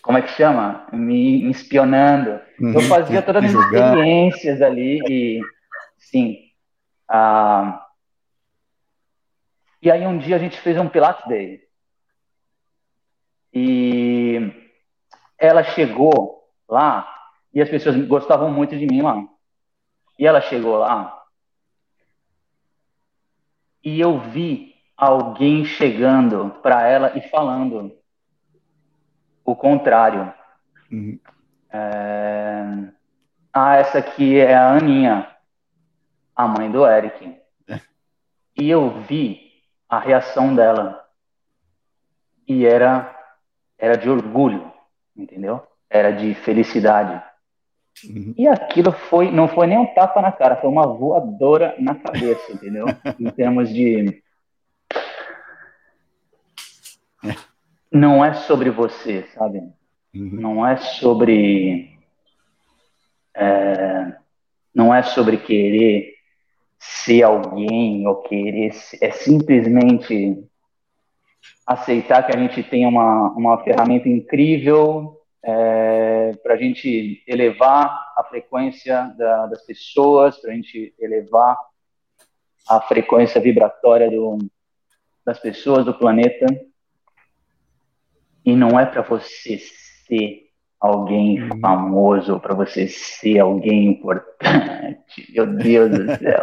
[0.02, 0.86] como é que chama?
[0.92, 2.40] Me, me espionando.
[2.60, 2.80] Eu uhum.
[2.82, 5.40] fazia todas as experiências ali e.
[5.98, 6.38] Sim.
[7.08, 7.81] Ah,
[9.82, 11.60] e aí um dia a gente fez um Pilates Day.
[13.52, 14.38] E
[15.36, 17.06] ela chegou lá
[17.52, 19.22] e as pessoas gostavam muito de mim lá.
[20.18, 21.22] E ela chegou lá
[23.84, 27.92] e eu vi alguém chegando para ela e falando
[29.44, 30.32] o contrário.
[30.90, 31.18] Uhum.
[31.70, 32.92] É...
[33.52, 35.28] Ah, essa aqui é a Aninha,
[36.34, 37.36] a mãe do Eric.
[37.68, 37.80] É.
[38.56, 39.51] E eu vi
[39.92, 41.06] a reação dela.
[42.48, 43.14] E era,
[43.78, 44.72] era de orgulho
[45.16, 45.62] entendeu?
[45.88, 47.22] Era de felicidade.
[48.04, 48.34] Uhum.
[48.36, 52.52] E aquilo foi, não foi nem um tapa na cara, foi uma voadora na cabeça,
[52.52, 52.86] entendeu?
[53.20, 54.22] em termos de.
[57.90, 59.58] Não é sobre você, sabe?
[60.14, 60.30] Uhum.
[60.40, 61.94] Não é sobre.
[63.34, 64.16] É,
[64.74, 66.14] não é sobre querer
[66.82, 68.72] ser alguém ou querer.
[69.00, 70.44] É simplesmente
[71.64, 78.24] aceitar que a gente tem uma, uma ferramenta incrível é, para a gente elevar a
[78.24, 81.56] frequência da, das pessoas, para a gente elevar
[82.68, 84.38] a frequência vibratória do,
[85.24, 86.46] das pessoas, do planeta.
[88.44, 90.51] E não é para você ser
[90.82, 91.60] alguém uhum.
[91.60, 94.98] famoso, para você ser alguém importante.
[95.32, 96.42] Meu Deus do céu.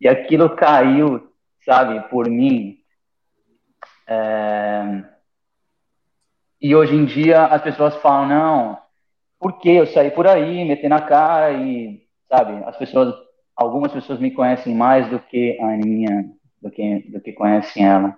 [0.00, 1.28] E aquilo caiu,
[1.64, 2.78] sabe, por mim,
[4.06, 5.04] é...
[6.60, 8.78] E hoje em dia as pessoas falam, não,
[9.40, 13.12] por que eu saí por aí, meter na cara e, sabe, as pessoas,
[13.56, 16.30] algumas pessoas me conhecem mais do que a Aninha,
[16.62, 18.16] do que, do que conhecem ela.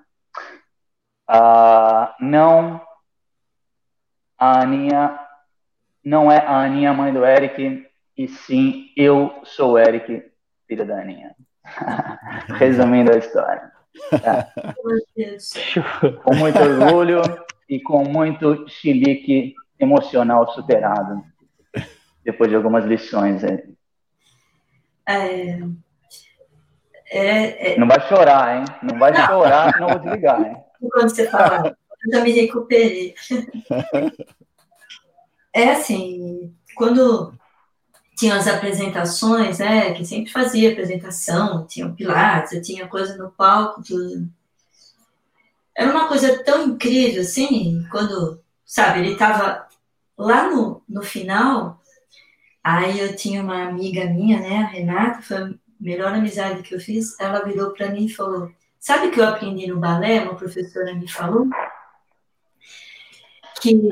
[1.27, 2.81] Ah, não,
[4.39, 5.26] a Aninha
[6.07, 7.85] não é a Aninha mãe do Eric,
[8.17, 10.23] e sim eu sou o Eric,
[10.69, 11.35] filho da Aninha.
[12.57, 13.73] Resumindo a história.
[14.13, 14.47] É.
[16.23, 17.23] com muito orgulho
[17.69, 21.25] e com muito chilique emocional superado,
[22.23, 23.43] depois de algumas lições.
[23.43, 23.65] É,
[27.11, 28.65] é, é, não vai chorar, hein?
[28.81, 29.27] Não vai não.
[29.27, 30.57] chorar, senão vou desligar, hein?
[30.93, 33.13] Quando você fala, eu já me recuperei.
[35.57, 37.33] É assim, quando
[38.19, 44.29] tinha as apresentações, né, que sempre fazia apresentação, tinha Pilates, tinha coisa no palco, tudo.
[45.75, 49.67] Era uma coisa tão incrível, assim, quando, sabe, ele estava
[50.19, 51.81] lá no, no final,
[52.69, 56.81] Aí eu tinha uma amiga minha, né, a Renata, foi a melhor amizade que eu
[56.81, 57.15] fiz.
[57.21, 58.51] Ela virou para mim e falou:
[58.81, 60.21] Sabe o que eu aprendi no balé?
[60.21, 61.47] Uma professora me falou
[63.63, 63.89] que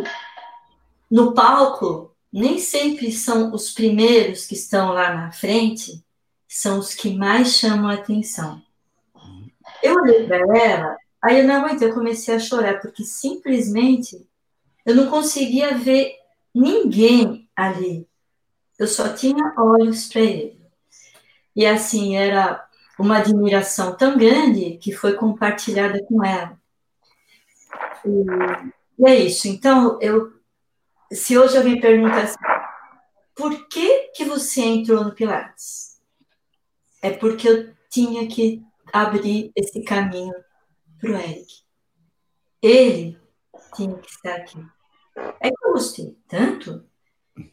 [1.15, 6.05] no palco nem sempre são os primeiros que estão lá na frente,
[6.49, 8.61] são os que mais chamam a atenção.
[9.81, 14.29] Eu olhei para ela, aí eu não aguentei, eu comecei a chorar, porque simplesmente
[14.85, 16.17] eu não conseguia ver
[16.53, 18.09] ninguém ali.
[18.77, 20.61] Eu só tinha olhos para ele.
[21.55, 26.59] E assim, era uma admiração tão grande que foi compartilhada com ela.
[28.05, 28.25] E,
[28.99, 29.47] e é isso.
[29.47, 30.34] Então, eu,
[31.13, 32.37] se hoje alguém pergunta assim,
[33.35, 36.01] por que, que você entrou no Pilates?
[37.03, 40.35] É porque eu tinha que abrir esse caminho
[41.01, 41.47] para o Eric.
[42.63, 43.19] Ele
[43.75, 44.65] tinha que estar aqui.
[45.41, 46.85] É que eu gostei tanto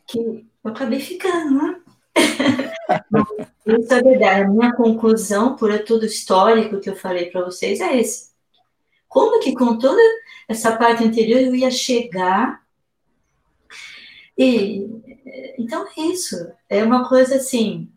[0.07, 1.81] que eu acabei ficando, né?
[3.65, 4.41] Isso é verdade.
[4.41, 8.31] A minha conclusão, por todo o histórico que eu falei para vocês, é esse.
[9.07, 10.01] Como que com toda
[10.47, 12.60] essa parte anterior eu ia chegar
[14.41, 15.01] e
[15.57, 16.35] então é isso.
[16.69, 17.91] É uma coisa assim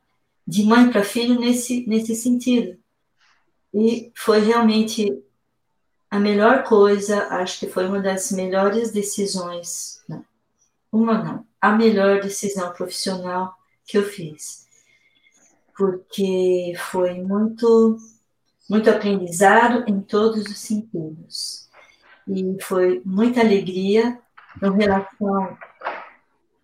[0.46, 2.78] de mãe para filho nesse nesse sentido.
[3.72, 5.10] E foi realmente
[6.10, 10.24] a melhor coisa, acho que foi uma das melhores decisões, não,
[10.92, 14.68] uma não, a melhor decisão profissional que eu fiz.
[15.76, 17.96] Porque foi muito,
[18.70, 21.68] muito aprendizado em todos os sentidos.
[22.28, 24.20] E foi muita alegria
[24.62, 25.58] em relação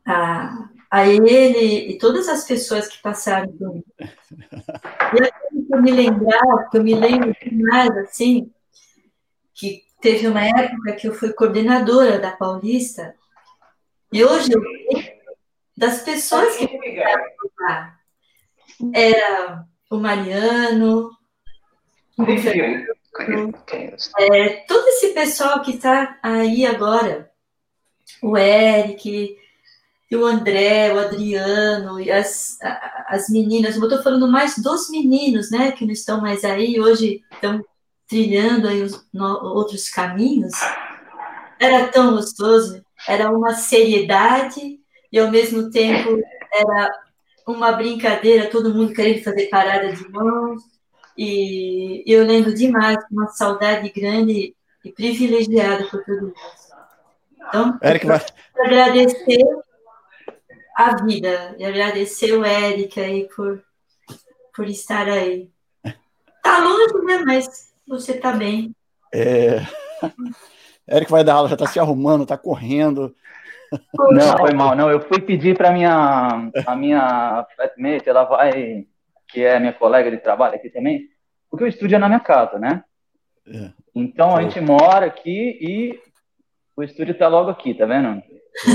[0.06, 3.84] a, a ele e todas as pessoas que passaram por mim.
[4.00, 8.52] E eu me lembrar, que eu me lembro mais assim,
[9.54, 13.14] que teve uma época que eu fui coordenadora da Paulista,
[14.12, 14.60] e hoje eu
[15.76, 17.24] das pessoas que ficaram
[17.60, 17.98] lá.
[18.92, 21.10] Era o Mariano,
[22.18, 22.86] o Fernando,
[24.18, 27.30] é, todo esse pessoal que está aí agora,
[28.22, 29.38] o Eric,
[30.10, 32.58] e o André, o Adriano, e as,
[33.06, 37.22] as meninas, eu estou falando mais dos meninos, né, que não estão mais aí, hoje
[37.32, 37.64] estão
[38.08, 40.52] trilhando aí os, no, outros caminhos.
[41.60, 44.80] Era tão gostoso, era uma seriedade
[45.12, 46.20] e ao mesmo tempo
[46.52, 46.90] era
[47.46, 50.60] uma brincadeira, todo mundo querendo fazer parada de mãos.
[51.16, 56.70] E eu lembro demais, uma saudade grande e privilegiada por tudo isso.
[57.48, 58.20] Então, Eric, vai...
[58.58, 59.44] agradecer
[60.88, 63.62] a vida e agradecer o Eric aí por,
[64.54, 65.50] por estar aí.
[66.42, 67.22] Tá longe, né?
[67.26, 68.74] Mas você tá bem.
[69.12, 69.60] É...
[70.90, 73.14] Eric vai dar aula, já tá se arrumando, tá correndo.
[73.96, 74.74] Não, foi mal.
[74.74, 78.86] Não, eu fui pedir para minha a minha flatmate, ela vai,
[79.28, 81.08] que é minha colega de trabalho aqui também,
[81.48, 82.82] porque o estúdio é na minha casa, né?
[83.46, 83.70] É.
[83.94, 86.00] Então a gente mora aqui e
[86.76, 88.20] o estúdio tá logo aqui, tá vendo?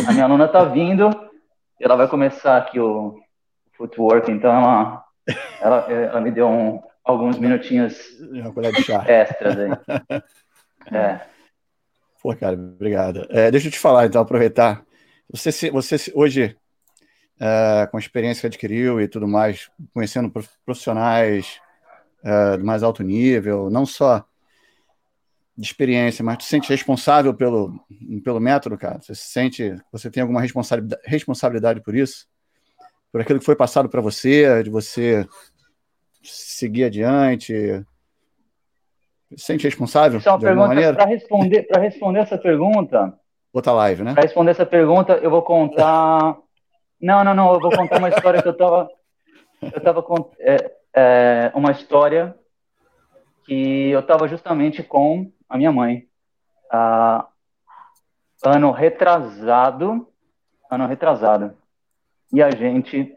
[0.07, 1.09] A minha aluna tá vindo,
[1.79, 3.19] ela vai começar aqui o
[3.73, 5.05] footwork, então ela,
[5.59, 7.97] ela, ela me deu um, alguns minutinhos
[9.07, 10.21] extras aí.
[10.91, 11.19] É.
[12.21, 13.25] Pô, cara, obrigado.
[13.31, 14.85] É, deixa eu te falar, então, aproveitar.
[15.31, 16.55] Você, você hoje,
[17.39, 20.31] é, com a experiência que adquiriu e tudo mais, conhecendo
[20.63, 21.59] profissionais
[22.23, 24.23] é, de mais alto nível, não só
[25.57, 27.79] de experiência, mas tu se sente responsável pelo,
[28.23, 28.99] pelo método, cara?
[29.01, 32.27] Você se sente, você tem alguma responsabilidade, responsabilidade por isso?
[33.11, 35.25] Por aquilo que foi passado para você, de você
[36.21, 37.53] seguir adiante?
[39.29, 40.19] Se sente responsável?
[40.19, 43.17] Isso é uma pergunta para responder, responder essa pergunta.
[43.53, 44.13] Outra live, né?
[44.13, 46.37] Para responder essa pergunta, eu vou contar.
[46.99, 47.53] não, não, não.
[47.53, 48.89] Eu vou contar uma história que eu estava,
[49.61, 52.35] eu estava com é, é, uma história
[53.45, 56.07] que eu estava justamente com a minha mãe.
[56.71, 57.27] Ah,
[58.43, 60.07] ano retrasado,
[60.69, 61.55] ano retrasado.
[62.33, 63.15] E a gente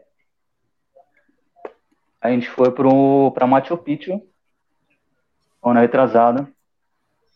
[2.21, 2.71] a gente foi
[3.31, 4.21] para Machu Picchu
[5.63, 6.47] ano retrasado,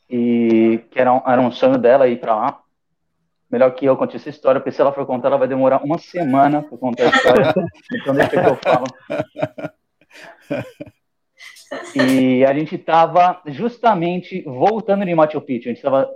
[0.10, 2.60] e que era um, era um sonho dela ir para lá.
[3.50, 5.98] Melhor que eu conte essa história, porque se ela for contar, ela vai demorar uma
[6.00, 7.54] semana para contar a história.
[7.94, 8.86] então deixa que eu falo.
[11.96, 15.70] E a gente estava justamente voltando de Machu Picchu.
[15.70, 16.10] A gente estava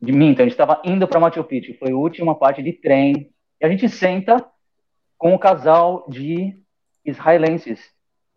[0.00, 1.78] de Minta, a gente estava indo para Machu Picchu.
[1.78, 3.32] Foi a última parte de trem.
[3.60, 4.44] E a gente senta
[5.18, 6.58] com o um casal de
[7.04, 7.80] israelenses,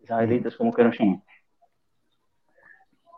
[0.02, 1.18] israelitas, como queiram chamar.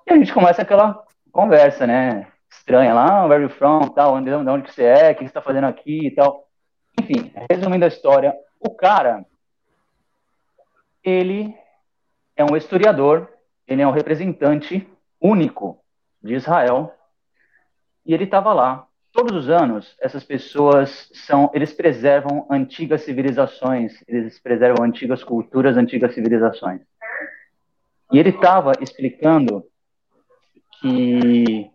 [0.07, 2.29] E a gente começa aquela conversa, né?
[2.49, 5.27] Estranha lá, where are you from, tal, onde, onde que você é, o que você
[5.27, 6.49] está fazendo aqui e tal.
[7.01, 9.27] Enfim, resumindo a história, O cara,
[11.03, 11.55] ele
[12.37, 13.29] é um historiador,
[13.67, 14.87] ele é um representante
[15.21, 15.81] único
[16.23, 16.93] de Israel,
[18.05, 18.87] e ele estava lá.
[19.13, 26.15] Todos os anos, essas pessoas são, eles preservam antigas civilizações, eles preservam antigas culturas, antigas
[26.15, 26.83] civilizações.
[28.13, 29.65] E ele estava explicando
[30.81, 31.71] que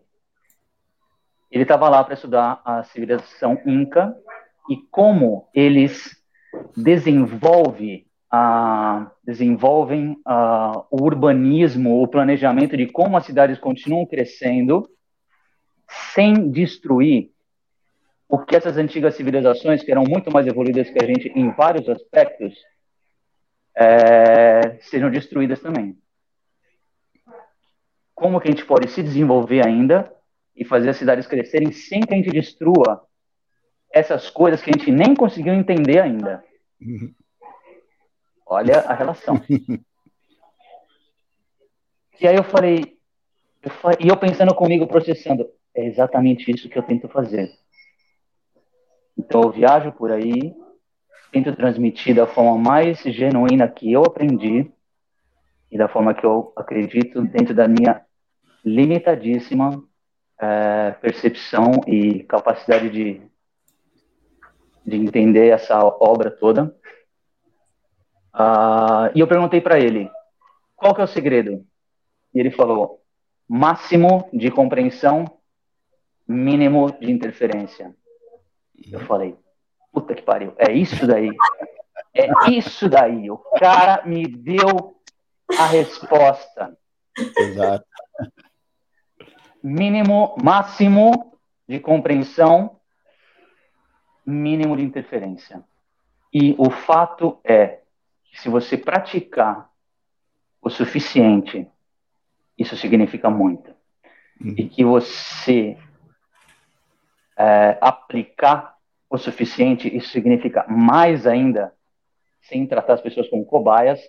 [1.50, 4.16] ele estava lá para estudar a civilização inca
[4.70, 6.16] e como eles
[6.76, 14.88] desenvolve, uh, desenvolvem uh, o urbanismo, o planejamento de como as cidades continuam crescendo
[16.14, 17.30] sem destruir
[18.28, 21.86] o que essas antigas civilizações, que eram muito mais evoluídas que a gente em vários
[21.86, 22.54] aspectos,
[23.76, 25.98] é, sejam destruídas também.
[28.14, 30.10] Como que a gente pode se desenvolver ainda
[30.56, 33.06] e fazer as cidades crescerem sem que a gente destrua
[33.92, 36.42] essas coisas que a gente nem conseguiu entender ainda.
[38.52, 39.40] Olha a relação.
[42.20, 42.98] e aí eu falei,
[43.62, 47.50] eu falei, e eu pensando comigo, processando, é exatamente isso que eu tento fazer.
[49.16, 50.54] Então eu viajo por aí,
[51.32, 54.70] tento transmitir da forma mais genuína que eu aprendi
[55.70, 58.04] e da forma que eu acredito dentro da minha
[58.62, 59.82] limitadíssima
[60.38, 63.22] é, percepção e capacidade de,
[64.84, 66.76] de entender essa obra toda.
[68.34, 70.10] Uh, e eu perguntei para ele,
[70.76, 71.64] qual que é o segredo?
[72.34, 73.00] E ele falou,
[73.48, 75.38] máximo de compreensão,
[76.26, 77.94] mínimo de interferência.
[78.90, 79.36] Eu falei,
[79.92, 81.30] puta que pariu, é isso daí.
[82.14, 83.30] É isso daí.
[83.30, 84.96] O cara me deu
[85.58, 86.76] a resposta.
[87.38, 87.86] Exato
[89.62, 92.80] mínimo, máximo de compreensão,
[94.26, 95.62] mínimo de interferência.
[96.32, 97.81] E o fato é
[98.32, 99.70] se você praticar
[100.60, 101.68] o suficiente,
[102.58, 103.74] isso significa muito.
[104.40, 104.54] Uhum.
[104.56, 105.76] E que você
[107.36, 108.76] é, aplicar
[109.08, 111.74] o suficiente, isso significa mais ainda,
[112.40, 114.00] sem tratar as pessoas como cobaias,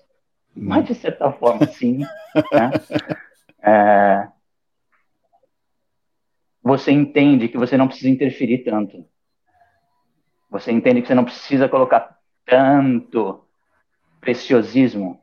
[0.55, 0.63] uhum.
[0.63, 1.99] mas de certa forma, sim.
[1.99, 2.71] né?
[3.61, 4.27] é,
[6.63, 9.05] você entende que você não precisa interferir tanto.
[10.49, 13.42] Você entende que você não precisa colocar tanto
[14.23, 15.21] preciosismo.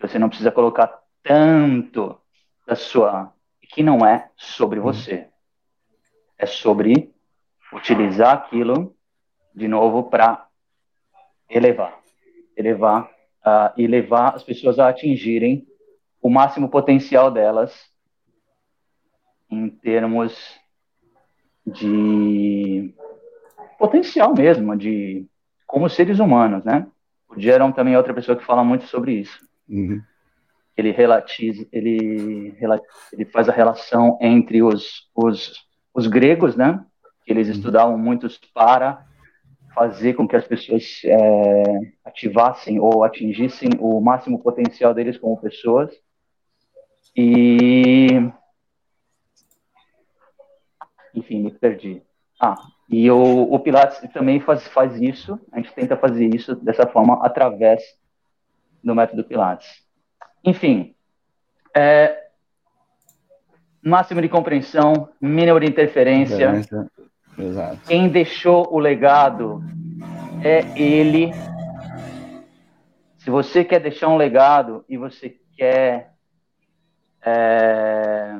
[0.00, 2.16] Você não precisa colocar tanto
[2.66, 3.32] da sua.
[3.60, 4.84] que não é sobre uhum.
[4.84, 5.28] você.
[6.38, 7.12] É sobre
[7.72, 8.94] utilizar aquilo,
[9.54, 10.46] de novo, para
[11.48, 11.98] elevar.
[12.56, 13.10] Elevar
[13.44, 15.66] uh, e levar as pessoas a atingirem
[16.20, 17.90] o máximo potencial delas
[19.50, 20.60] em termos
[21.66, 22.94] de
[23.78, 25.26] potencial mesmo, de
[25.66, 26.86] como seres humanos, né?
[27.36, 29.38] O Jerome também é outra pessoa que fala muito sobre isso.
[29.68, 30.02] Uhum.
[30.76, 32.54] Ele relatiza, ele,
[33.12, 36.84] ele faz a relação entre os, os, os gregos, né?
[37.24, 37.54] Que eles uhum.
[37.54, 39.06] estudavam muitos para
[39.74, 41.62] fazer com que as pessoas é,
[42.04, 45.90] ativassem ou atingissem o máximo potencial deles como pessoas.
[47.16, 48.08] E
[51.14, 52.02] enfim, me perdi.
[52.40, 52.54] Ah,
[52.92, 57.24] e o, o Pilates também faz, faz isso, a gente tenta fazer isso dessa forma
[57.24, 57.82] através
[58.84, 59.82] do método Pilates.
[60.44, 60.94] Enfim,
[61.74, 62.26] é,
[63.82, 66.60] máximo de compreensão, mínimo de interferência.
[67.38, 67.78] Exato.
[67.86, 69.62] Quem deixou o legado
[70.44, 71.32] é ele.
[73.16, 76.12] Se você quer deixar um legado e você quer
[77.24, 78.36] é,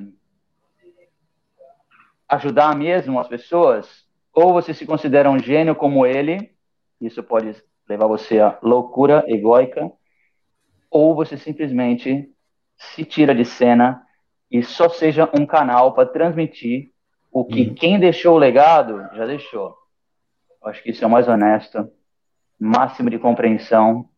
[2.28, 6.52] ajudar mesmo as pessoas, ou você se considera um gênio como ele,
[7.00, 7.54] isso pode
[7.88, 9.90] levar você à loucura egóica,
[10.90, 12.30] ou você simplesmente
[12.76, 14.02] se tira de cena
[14.50, 16.90] e só seja um canal para transmitir
[17.30, 17.74] o que uhum.
[17.74, 19.74] quem deixou o legado já deixou.
[20.62, 21.90] Acho que isso é o mais honesto,
[22.60, 24.08] máximo de compreensão,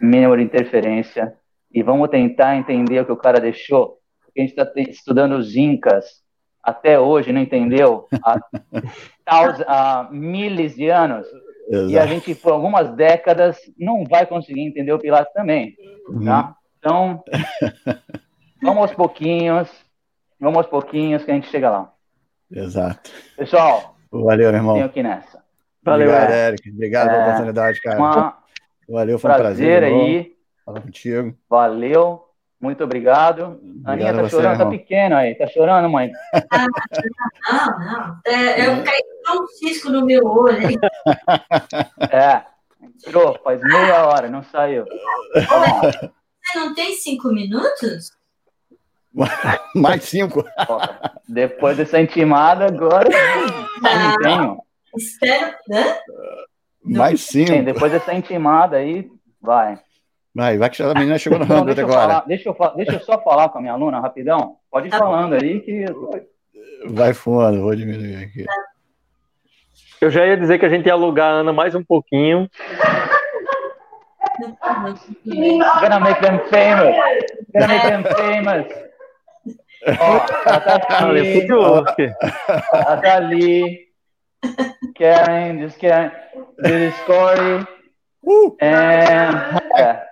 [0.00, 1.36] mínimo de interferência,
[1.70, 3.98] e vamos tentar entender o que o cara deixou.
[4.24, 6.21] Porque a gente está estudando os incas,
[6.62, 8.38] até hoje não entendeu há,
[9.66, 11.26] há milhares de anos.
[11.68, 11.90] Exato.
[11.90, 15.76] E a gente, por algumas décadas, não vai conseguir entender o Pilates também.
[16.24, 16.48] Tá?
[16.48, 16.54] Uhum.
[16.78, 17.24] Então,
[18.62, 19.70] vamos aos pouquinhos,
[20.38, 21.92] vamos aos pouquinhos que a gente chega lá.
[22.50, 23.10] Exato.
[23.36, 24.74] Pessoal, valeu, meu irmão.
[24.74, 25.42] Tenho aqui nessa.
[25.82, 26.70] Valeu, Obrigado, Eric.
[26.70, 27.98] Obrigado pela é, oportunidade, cara.
[27.98, 28.38] Uma...
[28.88, 29.80] Valeu, foi um prazer.
[29.80, 30.36] prazer aí.
[30.64, 31.34] Falar contigo.
[31.48, 32.31] Valeu.
[32.62, 33.58] Muito obrigado.
[33.60, 34.70] obrigado Aninha tá você, chorando, irmão.
[34.70, 35.34] tá pequeno aí.
[35.34, 36.12] Tá chorando, mãe?
[36.50, 36.66] Ah,
[37.52, 38.20] não, não.
[38.24, 39.02] É, eu caí
[39.36, 40.56] um cisco no meu olho.
[42.10, 42.42] É.
[43.06, 44.84] Entrou faz meia hora, não saiu.
[45.34, 48.12] Você não tem cinco minutos?
[49.74, 50.44] Mais cinco.
[51.28, 53.08] depois dessa intimada, agora
[53.82, 54.62] não tenho.
[54.96, 55.54] Espero.
[55.70, 55.96] Hã?
[56.84, 57.52] Mais cinco.
[57.52, 59.08] Sim, depois dessa intimada aí,
[59.40, 59.78] vai.
[60.34, 62.00] Vai, vai que a menina chegou no então, deixa agora.
[62.00, 64.56] Falar, deixa, eu, deixa eu só falar com a minha aluna rapidão.
[64.70, 65.84] Pode ir tá falando aí que.
[66.86, 68.46] Vai fundo, vou diminuir aqui.
[70.00, 72.48] Eu já ia dizer que a gente ia alugar a Ana mais um pouquinho.
[75.80, 76.96] Gonna make them famous.
[77.52, 78.66] Gonna make them famous.
[80.00, 80.98] Ó, ela tá
[81.90, 82.12] aqui.
[82.72, 83.88] Ela tá ali.
[84.98, 86.10] Karen, just Karen.
[86.62, 87.66] This story.
[88.24, 88.56] Uh.
[88.60, 90.02] And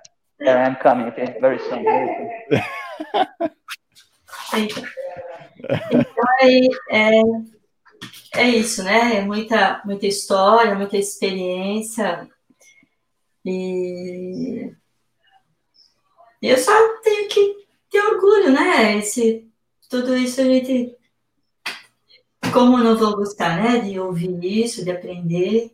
[0.41, 1.07] yeah, I'm coming.
[1.09, 1.85] Okay, very soon.
[1.85, 2.09] Very
[4.71, 4.87] soon.
[5.93, 6.25] Então,
[6.91, 7.21] é,
[8.37, 9.17] é isso, né?
[9.19, 12.29] É muita, muita história, muita experiência.
[13.45, 14.73] E
[16.43, 16.73] eu só
[17.03, 18.97] tenho que ter orgulho, né?
[18.99, 19.49] Esse,
[19.89, 20.97] tudo isso a gente.
[22.53, 23.79] Como não vou gostar, né?
[23.81, 25.73] De ouvir isso, de aprender.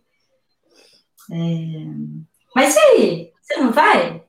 [1.31, 1.37] É...
[2.55, 3.33] Mas e aí?
[3.43, 4.26] Você não vai?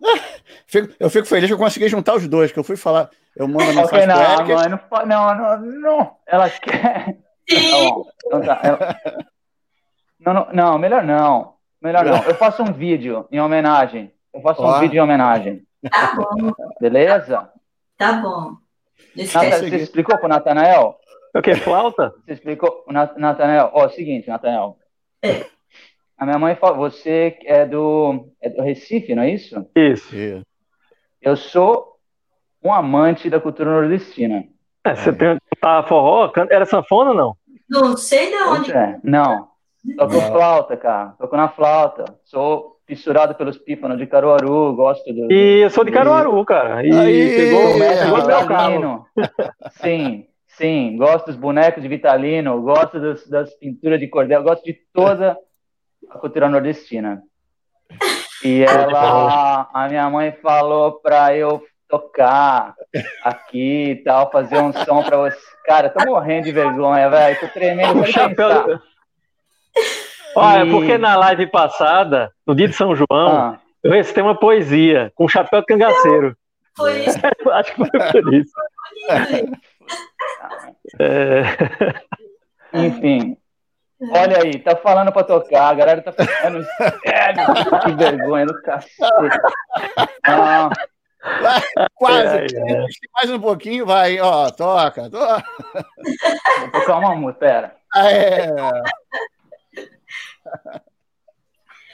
[0.98, 3.10] eu fico feliz que eu consegui juntar os dois, que eu fui falar.
[3.36, 4.08] Eu mando a mensagem
[4.40, 7.16] okay, não, não, não, não, não, ela quer.
[8.30, 8.96] Tá tá, ela...
[10.18, 11.54] não, não, não, melhor não.
[11.80, 12.22] Melhor não.
[12.24, 14.12] Eu faço um vídeo em homenagem.
[14.32, 15.62] Eu faço um vídeo em homenagem.
[15.90, 16.52] Tá bom.
[16.80, 17.50] Beleza?
[17.96, 18.56] Tá bom.
[19.16, 20.96] Nata, você explicou pro Natanael?
[21.34, 21.54] O que?
[21.54, 22.12] Flauta?
[22.24, 23.70] Você explicou, Natanael?
[23.72, 24.76] Ó, oh, é o seguinte, Natanael.
[25.22, 25.46] É.
[26.20, 29.66] A minha mãe falou, você é do, é do Recife, não é isso?
[29.74, 30.14] Isso.
[31.22, 31.96] Eu sou
[32.62, 34.44] um amante da cultura nordestina.
[34.84, 36.30] É, você tem, tá forró?
[36.50, 37.36] Era sanfona ou não?
[37.70, 38.70] Não sei de onde.
[38.70, 38.98] É.
[39.02, 39.48] Não.
[39.96, 41.14] Toco flauta, cara.
[41.18, 42.04] Toco na flauta.
[42.24, 45.32] Sou fissurado pelos pífanos de Caruaru, gosto do.
[45.32, 46.84] E eu sou de Caruaru, cara.
[46.86, 49.06] E Aí, pegou, pegou meu carro.
[49.80, 50.98] Sim, sim.
[50.98, 55.34] Gosto dos bonecos de Vitalino, gosto das, das pinturas de cordel, gosto de toda
[56.08, 57.22] a cultura nordestina.
[58.44, 62.74] E ela, a minha mãe falou para eu tocar
[63.24, 65.38] aqui e tal, fazer um som para você.
[65.64, 67.40] Cara, tô morrendo de vergonha, velho.
[67.40, 68.00] Tô tremendo.
[68.00, 68.78] O chapéu.
[70.36, 70.70] Olha, e...
[70.70, 73.58] porque na live passada, no dia de São João, ah.
[73.82, 76.36] eu recitei uma poesia com um chapéu de cangaceiro.
[76.76, 77.18] Foi isso.
[77.50, 78.52] Acho que foi por isso.
[81.00, 81.42] É...
[82.72, 83.36] Enfim,
[84.12, 86.64] Olha aí, tá falando pra tocar, a galera tá ficando
[87.02, 87.44] sério.
[87.84, 89.38] que vergonha do cacete.
[90.24, 90.70] Ah.
[91.94, 92.46] Quase.
[93.14, 95.44] Mais um pouquinho, vai, ó, toca, toca.
[96.60, 97.76] Vou tocar uma música, pera.
[97.94, 98.54] Ah, é.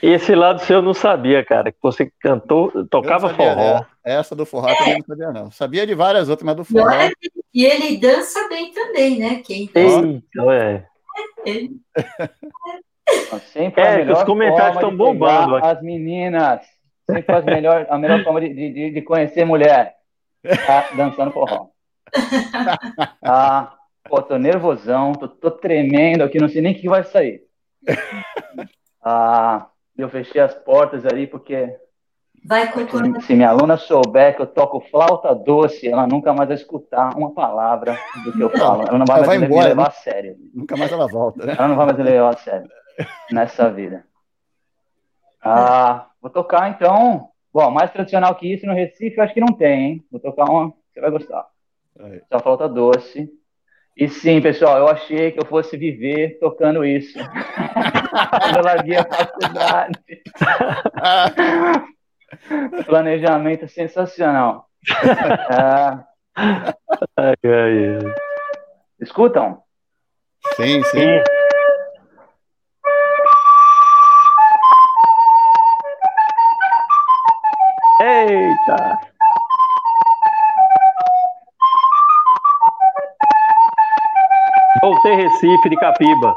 [0.03, 3.85] Esse lado seu eu não sabia, cara, que você cantou, tocava sabia, forró.
[4.05, 4.15] É.
[4.15, 4.77] Essa do forró é.
[4.77, 5.51] também não sabia, não.
[5.51, 6.89] Sabia de várias outras, mas do forró.
[7.53, 9.43] E ele dança bem também, né?
[9.45, 10.07] Quem dança.
[10.07, 10.87] Eita, é.
[13.53, 15.57] Sempre é, os comentários estão bombando.
[15.57, 16.67] As meninas.
[17.09, 19.95] Sempre faz melhor, a melhor forma de, de, de conhecer mulher.
[20.67, 21.69] Tá dançando forró.
[23.23, 27.43] Ah, pô, tô nervosão, tô, tô tremendo aqui, não sei nem o que vai sair.
[29.03, 31.77] Ah, eu fechei as portas ali porque
[32.47, 32.71] Vai
[33.23, 37.35] Se minha aluna souber que eu toco flauta doce, ela nunca mais vai escutar uma
[37.35, 38.85] palavra do que eu falo.
[38.87, 39.89] Ela não vai mais me levar né?
[39.89, 40.37] a sério.
[40.55, 41.57] Nunca mais ela volta, né?
[41.59, 42.69] Ela não vai mais me levar a sério
[43.33, 44.05] nessa vida.
[45.43, 47.31] Ah, vou tocar então.
[47.53, 50.05] Bom, mais tradicional que isso no Recife, eu acho que não tem, hein?
[50.09, 51.47] Vou tocar uma, você vai gostar.
[51.99, 52.23] Aí.
[52.31, 53.29] Só flauta doce.
[53.97, 57.19] E sim, pessoal, eu achei que eu fosse viver tocando isso.
[57.19, 59.99] Quando eu larguei a faculdade.
[62.87, 64.66] Planejamento sensacional.
[67.43, 67.99] É...
[69.01, 69.62] Escutam?
[70.55, 71.01] Sim, sim.
[71.01, 71.22] sim.
[78.03, 78.99] Eita!
[84.83, 86.37] Voltei Recife de Capiba.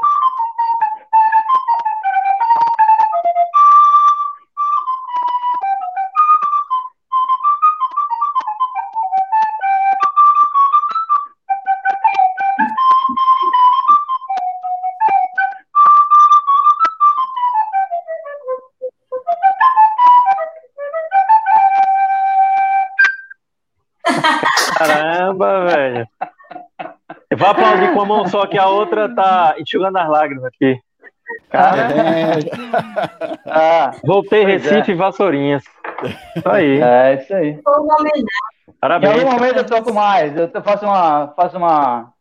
[27.36, 30.78] Vou aplaudir com a mão só que a outra tá enxugando as lágrimas aqui.
[31.48, 31.88] Cara,
[33.46, 34.94] ah, voltei Recife é.
[34.94, 35.62] e Vassourinhas.
[36.36, 36.80] Isso aí.
[36.80, 37.60] É, isso aí.
[38.80, 39.14] Parabéns.
[39.14, 40.36] Em algum momento eu toco mais.
[40.36, 41.28] Eu faço uma.
[41.36, 42.12] Faço uma...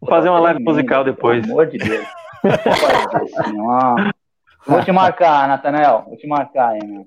[0.00, 1.40] Vou fazer uma live musical depois.
[1.40, 2.06] Pelo amor de Deus.
[4.66, 6.04] Vou te marcar, Natanel.
[6.06, 7.06] Vou te marcar aí, meu.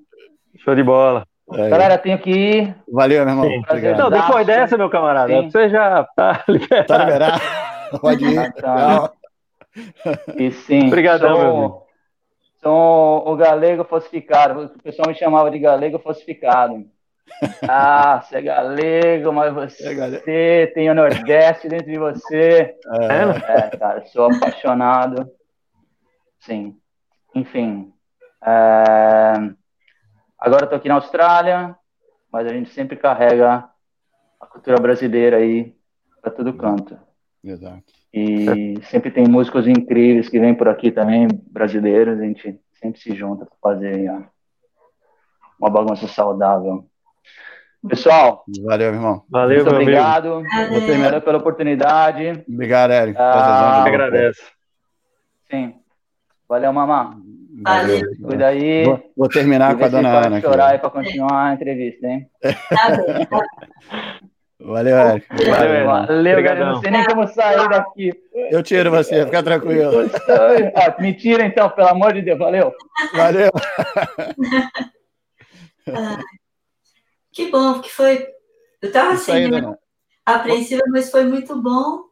[0.58, 1.24] Show de bola.
[1.54, 1.68] É.
[1.68, 2.76] Galera, tenho que ir.
[2.90, 3.50] Valeu, meu irmão.
[3.76, 5.50] Então, depois dessa, meu camarada, Sim.
[5.50, 6.86] você já tá liberado.
[6.86, 7.40] Tá liberado.
[8.00, 8.38] Pode ir.
[8.38, 9.10] Então,
[10.36, 10.86] e sim.
[10.86, 11.82] Obrigadão, sou, meu
[12.62, 14.64] Sou o galego falsificado.
[14.64, 16.84] O pessoal me chamava de galego falsificado.
[17.68, 20.24] Ah, você é galego, mas você é galego.
[20.74, 22.74] tem o Nordeste dentro de você.
[23.08, 25.30] É, é cara, sou apaixonado.
[26.40, 26.76] Sim.
[27.32, 27.92] Enfim.
[28.44, 29.34] É...
[30.40, 31.76] Agora estou aqui na Austrália,
[32.32, 33.68] mas a gente sempre carrega
[34.40, 35.74] a cultura brasileira aí
[36.22, 36.98] para todo canto.
[37.44, 37.82] Exato.
[38.12, 43.14] E sempre tem músicos incríveis que vêm por aqui também, brasileiros, a gente sempre se
[43.14, 44.10] junta para fazer
[45.58, 46.86] uma bagunça saudável.
[47.88, 49.24] Pessoal, valeu, irmão.
[49.28, 50.42] Valeu, muito obrigado.
[51.02, 52.44] Valeu pela oportunidade.
[52.48, 53.18] Obrigado, Eric.
[53.18, 54.42] Ah, agradece.
[55.50, 55.74] Sim.
[56.48, 57.16] Valeu, mamá.
[57.60, 58.00] Valeu.
[58.22, 58.84] Cuida aí.
[58.84, 60.40] Vou, vou terminar com a dona Ana.
[60.40, 62.26] chorar para continuar a entrevista, hein?
[62.40, 62.96] Tá.
[63.26, 64.20] Tá
[64.62, 65.26] Valeu, Eric.
[65.30, 66.66] Valeu, Valeu galera.
[66.66, 68.12] Não sei nem como sair daqui.
[68.50, 70.10] Eu tiro você, fica tranquilo.
[70.74, 72.38] Ah, me tira então, pelo amor de Deus.
[72.38, 72.72] Valeu.
[73.14, 73.50] Valeu.
[75.92, 76.18] Ah,
[77.32, 78.26] que bom, que foi.
[78.82, 79.74] Eu estava assim, né?
[80.26, 82.09] apreensiva, mas foi muito bom.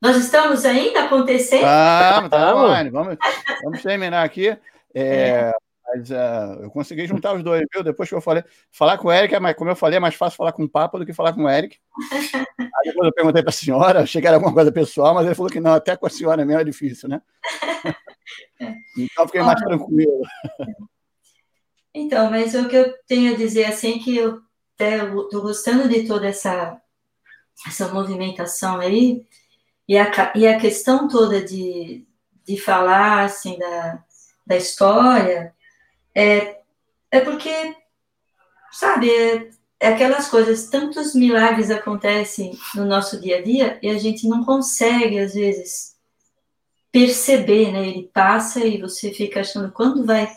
[0.00, 1.64] Nós estamos ainda acontecendo?
[1.64, 2.90] Ah, tá online.
[2.90, 3.16] Vamos,
[3.62, 4.48] vamos terminar aqui.
[4.48, 4.58] É,
[4.94, 5.52] é.
[5.86, 7.82] Mas uh, eu consegui juntar os dois, viu?
[7.82, 8.42] Depois que eu falei,
[8.72, 10.68] falar com o Eric, é mais, como eu falei, é mais fácil falar com o
[10.68, 11.78] Papa do que falar com o Eric.
[12.58, 15.34] Aí depois eu perguntei para a senhora, achei que era alguma coisa pessoal, mas ele
[15.34, 17.22] falou que não, até com a senhora mesmo é difícil, né?
[18.98, 20.22] então fiquei mais tranquilo.
[21.94, 24.40] Então, mas o que eu tenho a dizer assim que eu
[24.78, 26.80] estou gostando de toda essa
[27.66, 29.24] essa movimentação aí
[29.88, 32.04] e a, e a questão toda de,
[32.44, 34.04] de falar assim da,
[34.46, 35.54] da história
[36.14, 36.60] é,
[37.10, 37.76] é porque,
[38.72, 43.98] sabe, é, é aquelas coisas, tantos milagres acontecem no nosso dia a dia e a
[43.98, 45.96] gente não consegue, às vezes,
[46.90, 47.86] perceber, né?
[47.86, 50.34] Ele passa e você fica achando quando vai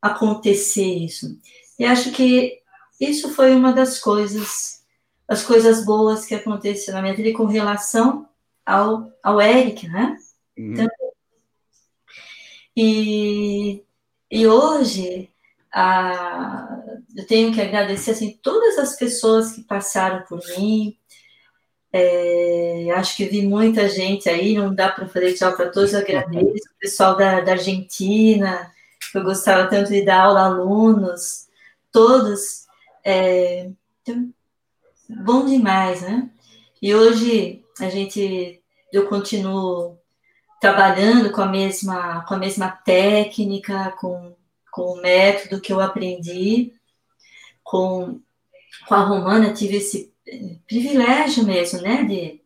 [0.00, 1.38] acontecer isso.
[1.78, 2.60] E acho que
[3.00, 4.84] isso foi uma das coisas,
[5.26, 8.28] as coisas boas que aconteceram na minha vida com relação
[8.64, 10.16] ao, ao Eric, né?
[10.56, 10.72] Uhum.
[10.72, 10.88] Então,
[12.76, 13.84] e
[14.32, 15.28] e hoje,
[15.70, 16.82] a,
[17.14, 20.96] eu tenho que agradecer assim, todas as pessoas que passaram por mim.
[21.92, 26.00] É, acho que vi muita gente aí, não dá para fazer tchau para todos, eu
[26.00, 26.46] agradeço.
[26.46, 28.72] O pessoal da, da Argentina,
[29.14, 31.46] eu gostava tanto de dar aula alunos,
[31.92, 32.64] todos.
[33.04, 34.32] É, então,
[35.10, 36.30] bom demais, né?
[36.80, 38.60] E hoje a gente,
[38.92, 39.98] eu continuo
[40.60, 44.34] trabalhando com a mesma, com a mesma técnica, com,
[44.70, 46.72] com o método que eu aprendi.
[47.64, 48.20] Com,
[48.86, 50.12] com a Romana tive esse
[50.66, 52.40] privilégio mesmo, né, de,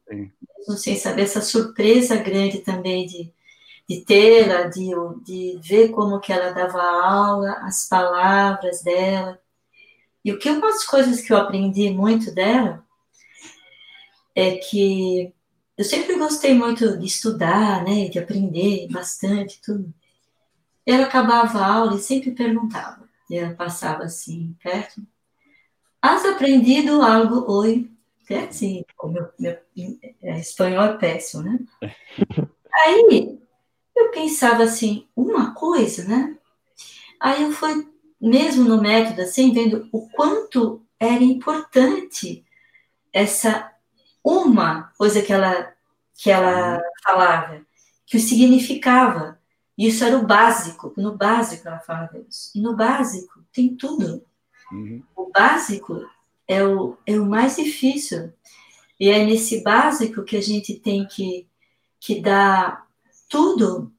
[0.66, 3.32] não sei saber, essa surpresa grande também de,
[3.88, 4.90] de tê-la, de,
[5.24, 9.38] de ver como que ela dava aula, as palavras dela.
[10.24, 12.85] E o que umas coisas que eu aprendi muito dela
[14.36, 15.32] é que
[15.78, 19.92] eu sempre gostei muito de estudar, né, de aprender bastante, tudo.
[20.84, 25.02] Ela acabava a aula e sempre perguntava, e ela passava assim, perto,
[26.02, 27.90] has aprendido algo hoje?
[28.28, 29.56] É assim, o meu, meu
[30.22, 31.58] é, espanhol é péssimo, né?
[32.84, 33.38] Aí,
[33.96, 36.36] eu pensava assim, uma coisa, né?
[37.18, 37.88] Aí eu fui,
[38.20, 42.44] mesmo no método, assim, vendo o quanto era importante
[43.12, 43.72] essa
[44.26, 45.72] uma coisa que ela,
[46.16, 47.60] que ela falava,
[48.04, 49.38] que o significava.
[49.78, 50.92] Isso era o básico.
[50.96, 52.50] No básico ela falava isso.
[52.54, 54.24] E no básico tem tudo.
[54.72, 55.00] Uhum.
[55.14, 56.04] O básico
[56.48, 58.32] é o, é o mais difícil.
[58.98, 61.46] E é nesse básico que a gente tem que,
[62.00, 62.84] que dar
[63.28, 63.92] tudo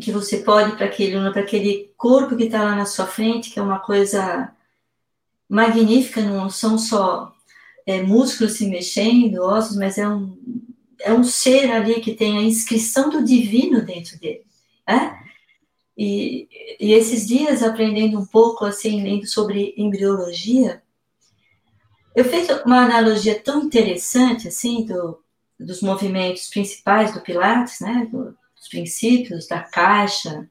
[0.00, 3.58] que você pode para aquele, para aquele corpo que está lá na sua frente, que
[3.58, 4.52] é uma coisa
[5.48, 7.35] magnífica, não são só
[7.86, 10.36] é, músculos se mexendo, ossos, mas é um,
[11.00, 14.44] é um ser ali que tem a inscrição do divino dentro dele.
[14.86, 15.22] Né?
[15.96, 16.48] E,
[16.78, 20.82] e esses dias, aprendendo um pouco, assim, lendo sobre embriologia,
[22.14, 25.22] eu fiz uma analogia tão interessante, assim, do,
[25.58, 30.48] dos movimentos principais do Pilates, né, do, os princípios da caixa,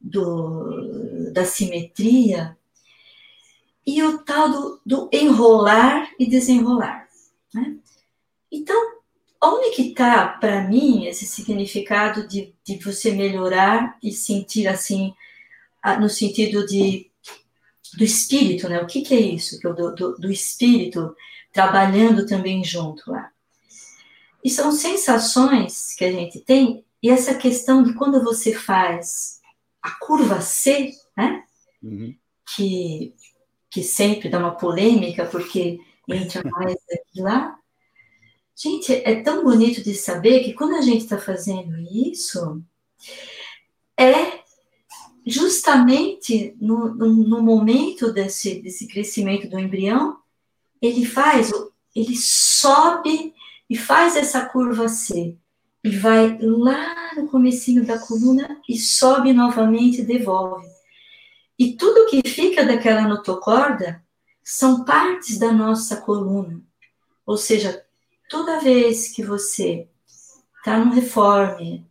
[0.00, 2.56] do, da simetria,
[3.86, 7.08] e o tal do, do enrolar e desenrolar.
[7.52, 7.76] Né?
[8.50, 8.94] Então,
[9.42, 15.14] onde que está, para mim, esse significado de, de você melhorar e sentir assim,
[16.00, 17.10] no sentido de
[17.96, 18.80] do espírito, né?
[18.80, 19.58] O que, que é isso?
[19.60, 21.14] Que do, do, do espírito
[21.52, 23.30] trabalhando também junto lá.
[24.42, 29.40] E são sensações que a gente tem, e essa questão de quando você faz
[29.80, 31.44] a curva C, né?
[31.82, 32.14] Uhum.
[32.54, 33.14] Que,
[33.74, 37.58] que sempre dá uma polêmica, porque entra mais aqui lá.
[38.54, 42.62] Gente, é tão bonito de saber que quando a gente está fazendo isso,
[43.98, 44.44] é
[45.26, 50.18] justamente no, no, no, momento desse, desse crescimento do embrião,
[50.80, 51.50] ele faz,
[51.96, 53.34] ele sobe
[53.68, 55.36] e faz essa curva C
[55.82, 60.73] e vai lá no comecinho da coluna e sobe novamente e devolve.
[61.58, 64.02] E tudo que fica daquela notocorda
[64.42, 66.60] são partes da nossa coluna.
[67.24, 67.84] Ou seja,
[68.28, 69.88] toda vez que você
[70.58, 71.86] está no reforme,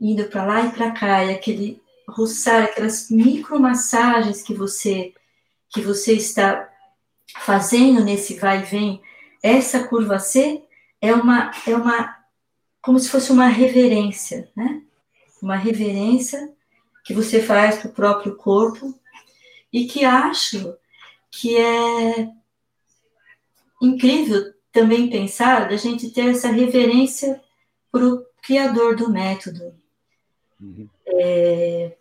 [0.00, 5.14] indo para lá e para cá, e aquele roçar, aquelas micromassagens que você
[5.72, 6.68] que você está
[7.38, 9.02] fazendo nesse vai e vem,
[9.40, 10.62] essa curva C
[11.00, 12.18] é uma é uma
[12.82, 14.82] como se fosse uma reverência, né?
[15.40, 16.52] Uma reverência
[17.04, 18.98] que você faz para o próprio corpo
[19.72, 20.74] e que acho
[21.30, 22.28] que é
[23.80, 27.40] incrível também pensar da gente ter essa reverência
[27.90, 29.74] para o criador do método.
[30.60, 30.88] Uhum.
[31.06, 31.96] É,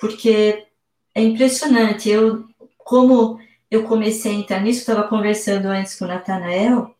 [0.00, 0.66] porque
[1.14, 2.08] é impressionante.
[2.08, 2.46] Eu,
[2.78, 3.38] como
[3.70, 6.94] eu comecei a entrar nisso, estava conversando antes com o Natanael,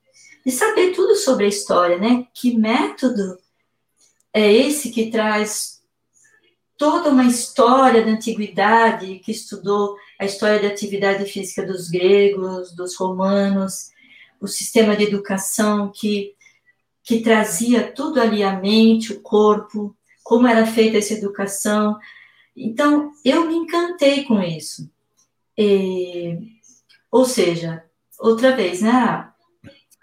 [0.44, 2.26] e saber tudo sobre a história, né?
[2.34, 3.38] Que método
[4.32, 5.82] é esse que traz
[6.76, 12.96] toda uma história da antiguidade, que estudou a história da atividade física dos gregos, dos
[12.96, 13.90] romanos,
[14.40, 16.34] o sistema de educação que,
[17.02, 21.98] que trazia tudo ali a mente, o corpo, como era feita essa educação.
[22.56, 24.90] Então, eu me encantei com isso.
[25.56, 26.38] E,
[27.10, 27.84] ou seja,
[28.18, 29.30] outra vez, né?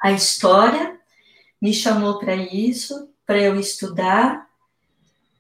[0.01, 0.99] A história
[1.61, 4.47] me chamou para isso, para eu estudar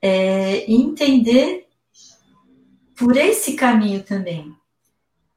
[0.01, 1.67] é, e entender
[2.95, 4.55] por esse caminho também.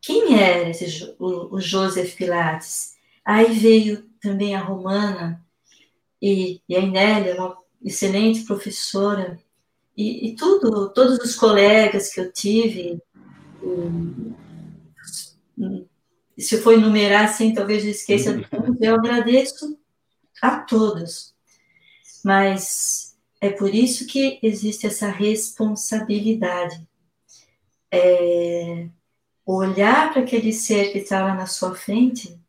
[0.05, 2.95] Quem era esse, o, o Joseph Pilates?
[3.25, 5.43] Aí veio também a Romana
[6.21, 9.41] e, e a Inélia, uma excelente professora,
[9.97, 13.01] e, e, tudo, todos os colegas que eu tive,
[16.37, 18.31] se eu for enumerar assim, talvez eu esqueça
[18.81, 19.79] eu agradeço
[20.43, 21.33] a todos.
[22.23, 26.87] Mas é por isso que existe essa responsabilidade.
[27.91, 28.89] É,
[29.47, 32.41] olhar para aquele ser que está lá na sua frente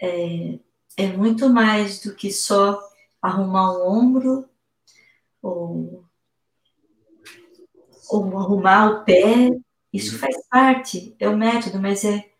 [0.00, 0.58] é,
[0.96, 2.80] é muito mais do que só
[3.20, 4.48] arrumar um ombro
[5.42, 6.04] ou,
[8.08, 9.50] ou arrumar o pé.
[9.92, 12.30] Isso faz parte, é o método, mas é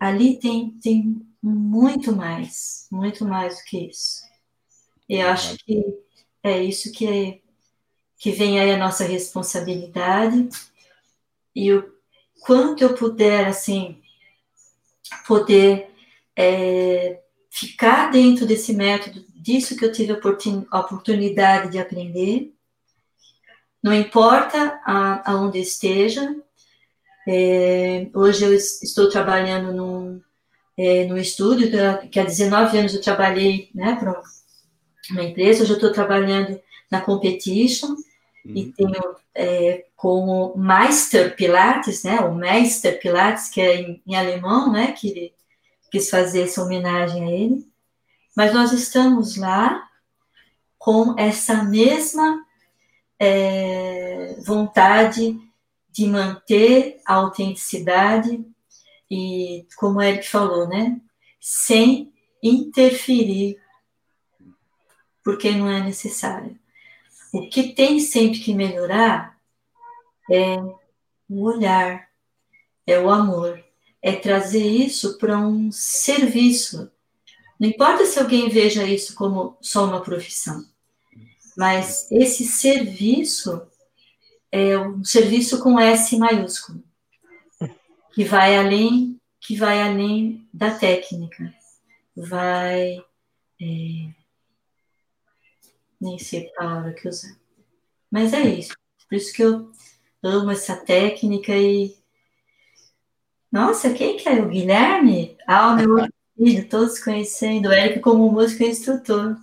[0.00, 4.22] ali tem, tem muito mais, muito mais do que isso.
[5.08, 5.82] E acho que
[6.42, 7.40] é isso que, é,
[8.18, 10.48] que vem aí a nossa responsabilidade
[11.54, 11.97] e o
[12.40, 14.00] quanto eu puder, assim,
[15.26, 15.90] poder
[16.36, 17.20] é,
[17.50, 20.12] ficar dentro desse método, disso que eu tive
[20.70, 22.52] a oportunidade de aprender,
[23.82, 24.80] não importa
[25.24, 26.34] aonde esteja.
[27.26, 30.20] É, hoje eu estou trabalhando num,
[30.76, 31.70] é, no estúdio,
[32.10, 34.20] que há 19 anos eu trabalhei né, para
[35.10, 36.60] uma empresa, hoje eu estou trabalhando
[36.90, 37.94] na Competition,
[38.48, 38.56] uhum.
[38.56, 44.72] e tenho é, como Meister Pilates, né, o Meister Pilates, que é em, em alemão,
[44.72, 45.34] né, que ele
[45.90, 47.68] quis fazer essa homenagem a ele,
[48.36, 49.88] mas nós estamos lá
[50.78, 52.44] com essa mesma
[53.18, 55.38] é, vontade
[55.90, 58.44] de manter a autenticidade
[59.10, 61.00] e, como o Eric falou, né,
[61.40, 62.12] sem
[62.42, 63.60] interferir,
[65.24, 66.57] porque não é necessário.
[67.38, 69.38] O que tem sempre que melhorar
[70.28, 70.56] é
[71.28, 72.08] o olhar,
[72.84, 73.64] é o amor,
[74.02, 76.90] é trazer isso para um serviço.
[77.60, 80.66] Não importa se alguém veja isso como só uma profissão,
[81.56, 83.62] mas esse serviço
[84.50, 86.82] é um serviço com S maiúsculo,
[88.14, 91.54] que vai além, que vai além da técnica,
[92.16, 92.96] vai
[93.62, 94.17] é,
[96.00, 97.36] nem sei a palavra que usar.
[98.10, 98.76] Mas é isso.
[99.08, 99.70] Por isso que eu
[100.22, 101.96] amo essa técnica e.
[103.50, 104.40] Nossa, quem que é?
[104.40, 105.36] O Guilherme?
[105.46, 106.06] Ah, o meu
[106.36, 107.68] filho, todos conhecendo.
[107.68, 109.36] O Eric como músico e instrutor.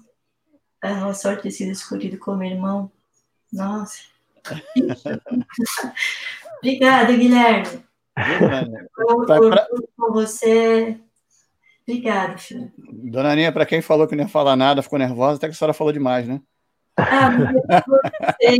[0.81, 2.91] É uma sorte ter sido escolhido como irmão.
[3.51, 3.99] Nossa.
[6.59, 7.83] Obrigada, Guilherme.
[8.95, 10.99] Por, por, por você.
[11.87, 12.71] Obrigada, filho.
[12.77, 15.55] Dona Aninha, para quem falou que não ia falar nada, ficou nervosa, até que a
[15.55, 16.41] senhora falou demais, né?
[16.97, 17.29] Ah,
[17.85, 18.57] você,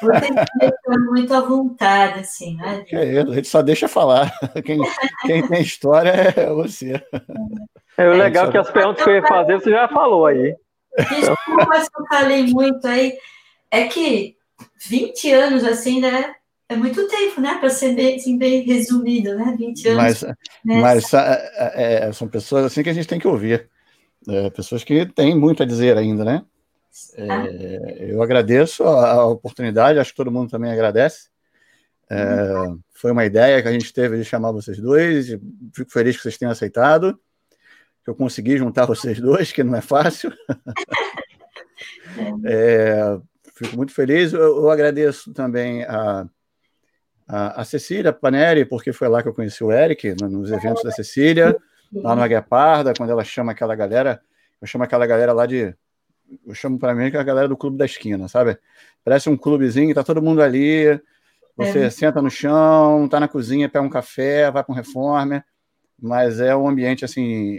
[0.00, 2.84] você está muito à vontade, assim, né?
[2.92, 4.32] É, a gente só deixa falar.
[4.64, 4.78] Quem,
[5.26, 7.02] quem tem história é você.
[7.98, 10.54] É o legal é, que as perguntas que eu ia fazer, você já falou aí.
[10.96, 13.18] Desculpa se eu falei muito aí.
[13.70, 14.36] É que
[14.88, 16.34] 20 anos, assim, né?
[16.68, 17.58] É muito tempo, né?
[17.58, 19.54] Para ser bem, assim, bem resumido, né?
[19.56, 20.02] 20 anos.
[20.02, 20.80] Mas, né?
[20.80, 23.70] mas é, é, são pessoas assim que a gente tem que ouvir.
[24.28, 26.44] É, pessoas que têm muito a dizer ainda, né?
[27.14, 31.28] É, eu agradeço a, a, oportunidade, acho que todo mundo também agradece.
[32.10, 32.16] É,
[32.94, 35.28] foi uma ideia que a gente teve de chamar vocês dois,
[35.72, 37.18] fico feliz que vocês tenham aceitado,
[38.02, 40.32] que eu consegui juntar vocês dois, que não é fácil.
[42.44, 43.18] é,
[43.54, 44.32] fico muito feliz.
[44.32, 46.26] Eu, eu agradeço também a,
[47.26, 50.90] a, a, Cecília Paneri, porque foi lá que eu conheci o Eric, nos eventos da
[50.90, 51.56] Cecília,
[51.92, 54.20] lá no Águia Parda, quando ela chama aquela galera,
[54.60, 55.74] eu chamo aquela galera lá de
[56.46, 58.58] eu chamo para mim que é a galera do clube da esquina, sabe?
[59.04, 61.00] Parece um clubezinho, tá todo mundo ali,
[61.56, 61.90] você é.
[61.90, 65.44] senta no chão, tá na cozinha, pega um café, vai para um reformer,
[65.98, 67.58] mas é um ambiente assim,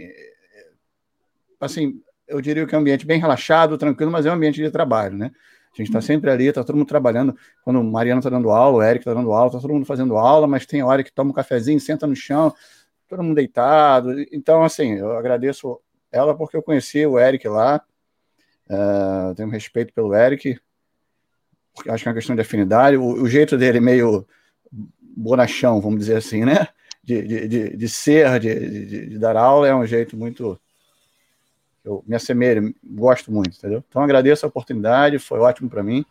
[1.60, 4.70] assim, eu diria que é um ambiente bem relaxado, tranquilo, mas é um ambiente de
[4.70, 5.30] trabalho, né?
[5.72, 7.36] A gente está sempre ali, está todo mundo trabalhando.
[7.64, 10.16] Quando o Mariano está dando aula, o Eric está dando aula, está todo mundo fazendo
[10.16, 12.54] aula, mas tem hora que toma um cafezinho, senta no chão,
[13.08, 14.14] todo mundo deitado.
[14.32, 15.80] Então, assim, eu agradeço
[16.10, 17.82] ela porque eu conheci o Eric lá,
[18.68, 20.60] Uh, tenho respeito pelo Eric,
[21.88, 22.98] acho que é uma questão de afinidade.
[22.98, 24.26] O, o, jeito dele meio
[25.00, 26.68] bonachão, vamos dizer assim, né?
[27.02, 30.60] De, de, de, de ser, de, de, dar aula, é um jeito muito.
[31.88, 33.82] Eu me assemelho, gosto muito, entendeu?
[33.88, 36.04] Então agradeço a oportunidade, foi ótimo para mim.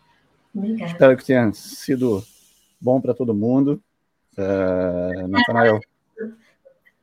[0.53, 0.91] Obrigada.
[0.91, 2.23] Espero que tenha sido
[2.81, 3.79] bom para todo mundo.
[4.35, 5.79] Uh, Natanael.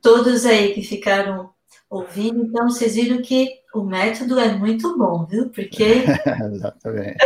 [0.01, 1.51] Todos aí que ficaram
[1.89, 5.49] ouvindo, então vocês viram que o método é muito bom, viu?
[5.49, 6.03] Porque.
[6.51, 7.17] Exatamente.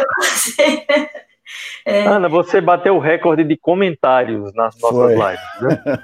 [1.85, 2.05] É...
[2.05, 5.15] Ana, você bateu o recorde de comentários nas nossas Foi.
[5.15, 5.61] lives.
[5.61, 5.97] Né?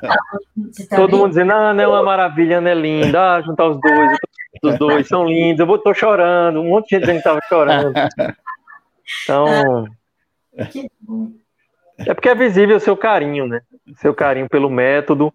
[0.90, 3.80] tá Todo mundo dizendo, ah, Ana é uma maravilha, Ana é linda, ah, juntar os
[3.80, 4.18] dois,
[4.64, 7.94] os dois são lindos, eu tô chorando, um monte de gente dizendo que tava chorando.
[9.24, 9.48] Então.
[10.58, 10.68] Ah,
[12.00, 13.62] é porque é visível o seu carinho, né?
[13.98, 15.32] Seu carinho pelo método,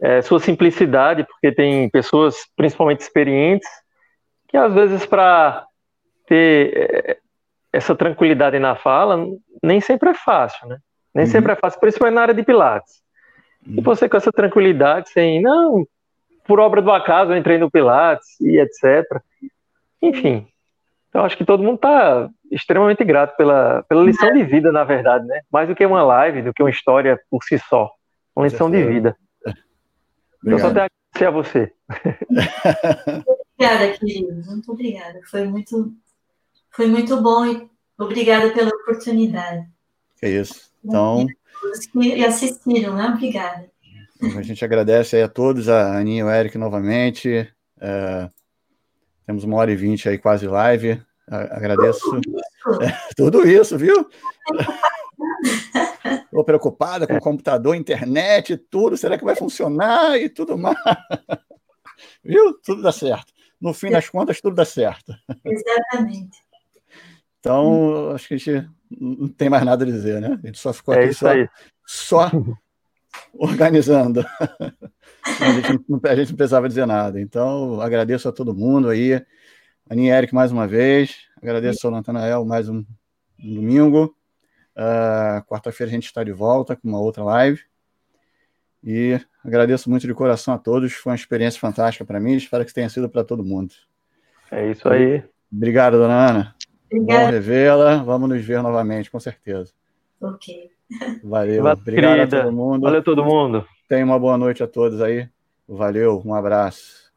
[0.00, 3.68] é, sua simplicidade, porque tem pessoas, principalmente experientes,
[4.48, 5.64] que às vezes para
[6.26, 7.18] ter eh,
[7.72, 9.26] essa tranquilidade na fala,
[9.62, 10.78] nem sempre é fácil, né?
[11.14, 11.30] Nem uhum.
[11.30, 13.02] sempre é fácil, principalmente na área de Pilates.
[13.66, 13.74] Uhum.
[13.78, 15.86] E você com essa tranquilidade, sem, não,
[16.44, 19.04] por obra do acaso eu entrei no Pilates e etc.
[20.02, 20.46] Enfim,
[21.08, 25.26] então acho que todo mundo está extremamente grato pela, pela lição de vida, na verdade,
[25.26, 25.42] né?
[25.50, 27.90] Mais do que uma live, do que uma história por si só.
[28.34, 29.16] Uma lição de vida.
[30.42, 30.52] Obrigado.
[30.52, 31.72] Eu só tenho a agradecer a você.
[33.56, 34.46] Obrigada, queridos.
[34.46, 35.20] Muito obrigada.
[35.30, 35.92] Foi muito,
[36.72, 39.66] foi muito bom e obrigada pela oportunidade.
[40.20, 40.72] É isso.
[40.84, 41.26] Então.
[41.96, 43.06] E assistiram, né?
[43.06, 43.70] Obrigada.
[44.36, 47.52] A gente agradece aí a todos, a Aninha e o Eric novamente.
[47.80, 48.30] É,
[49.26, 51.02] temos uma hora e vinte aí quase live.
[51.28, 52.00] Agradeço.
[52.00, 54.08] Tudo isso, é, tudo isso viu?
[56.24, 58.96] Estou preocupada com o computador, internet, tudo.
[58.96, 60.76] Será que vai funcionar e tudo mais?
[62.24, 62.54] Viu?
[62.64, 65.14] Tudo dá certo no fim das contas, tudo dá certo.
[65.44, 66.36] Exatamente.
[67.42, 68.70] Então, acho que a gente
[69.00, 70.38] não tem mais nada a dizer, né?
[70.40, 71.28] A gente só ficou é aqui só,
[71.84, 72.30] só,
[73.34, 74.24] organizando.
[75.40, 77.20] a, gente não, a gente não precisava dizer nada.
[77.20, 79.20] Então, agradeço a todo mundo aí.
[79.90, 81.16] Aninha Eric mais uma vez.
[81.42, 82.84] Agradeço ao Natanael mais um,
[83.42, 84.16] um domingo.
[84.76, 87.60] Uh, Quarta-feira a gente está de volta com uma outra live.
[88.84, 90.92] E agradeço muito de coração a todos.
[90.92, 92.36] Foi uma experiência fantástica para mim.
[92.36, 93.74] Espero que tenha sido para todo mundo.
[94.48, 95.24] É isso aí.
[95.52, 96.54] Obrigado, dona Ana.
[96.92, 97.20] Obrigada.
[97.20, 97.96] Vamos revê-la.
[98.02, 99.72] Vamos nos ver novamente, com certeza.
[100.20, 100.70] Ok.
[101.22, 101.62] Valeu.
[101.62, 102.38] Valeu Obrigado querida.
[102.40, 102.82] a todo mundo.
[102.82, 103.66] Valeu todo mundo.
[103.88, 105.28] Tenha uma boa noite a todos aí.
[105.66, 106.22] Valeu.
[106.24, 107.10] Um abraço.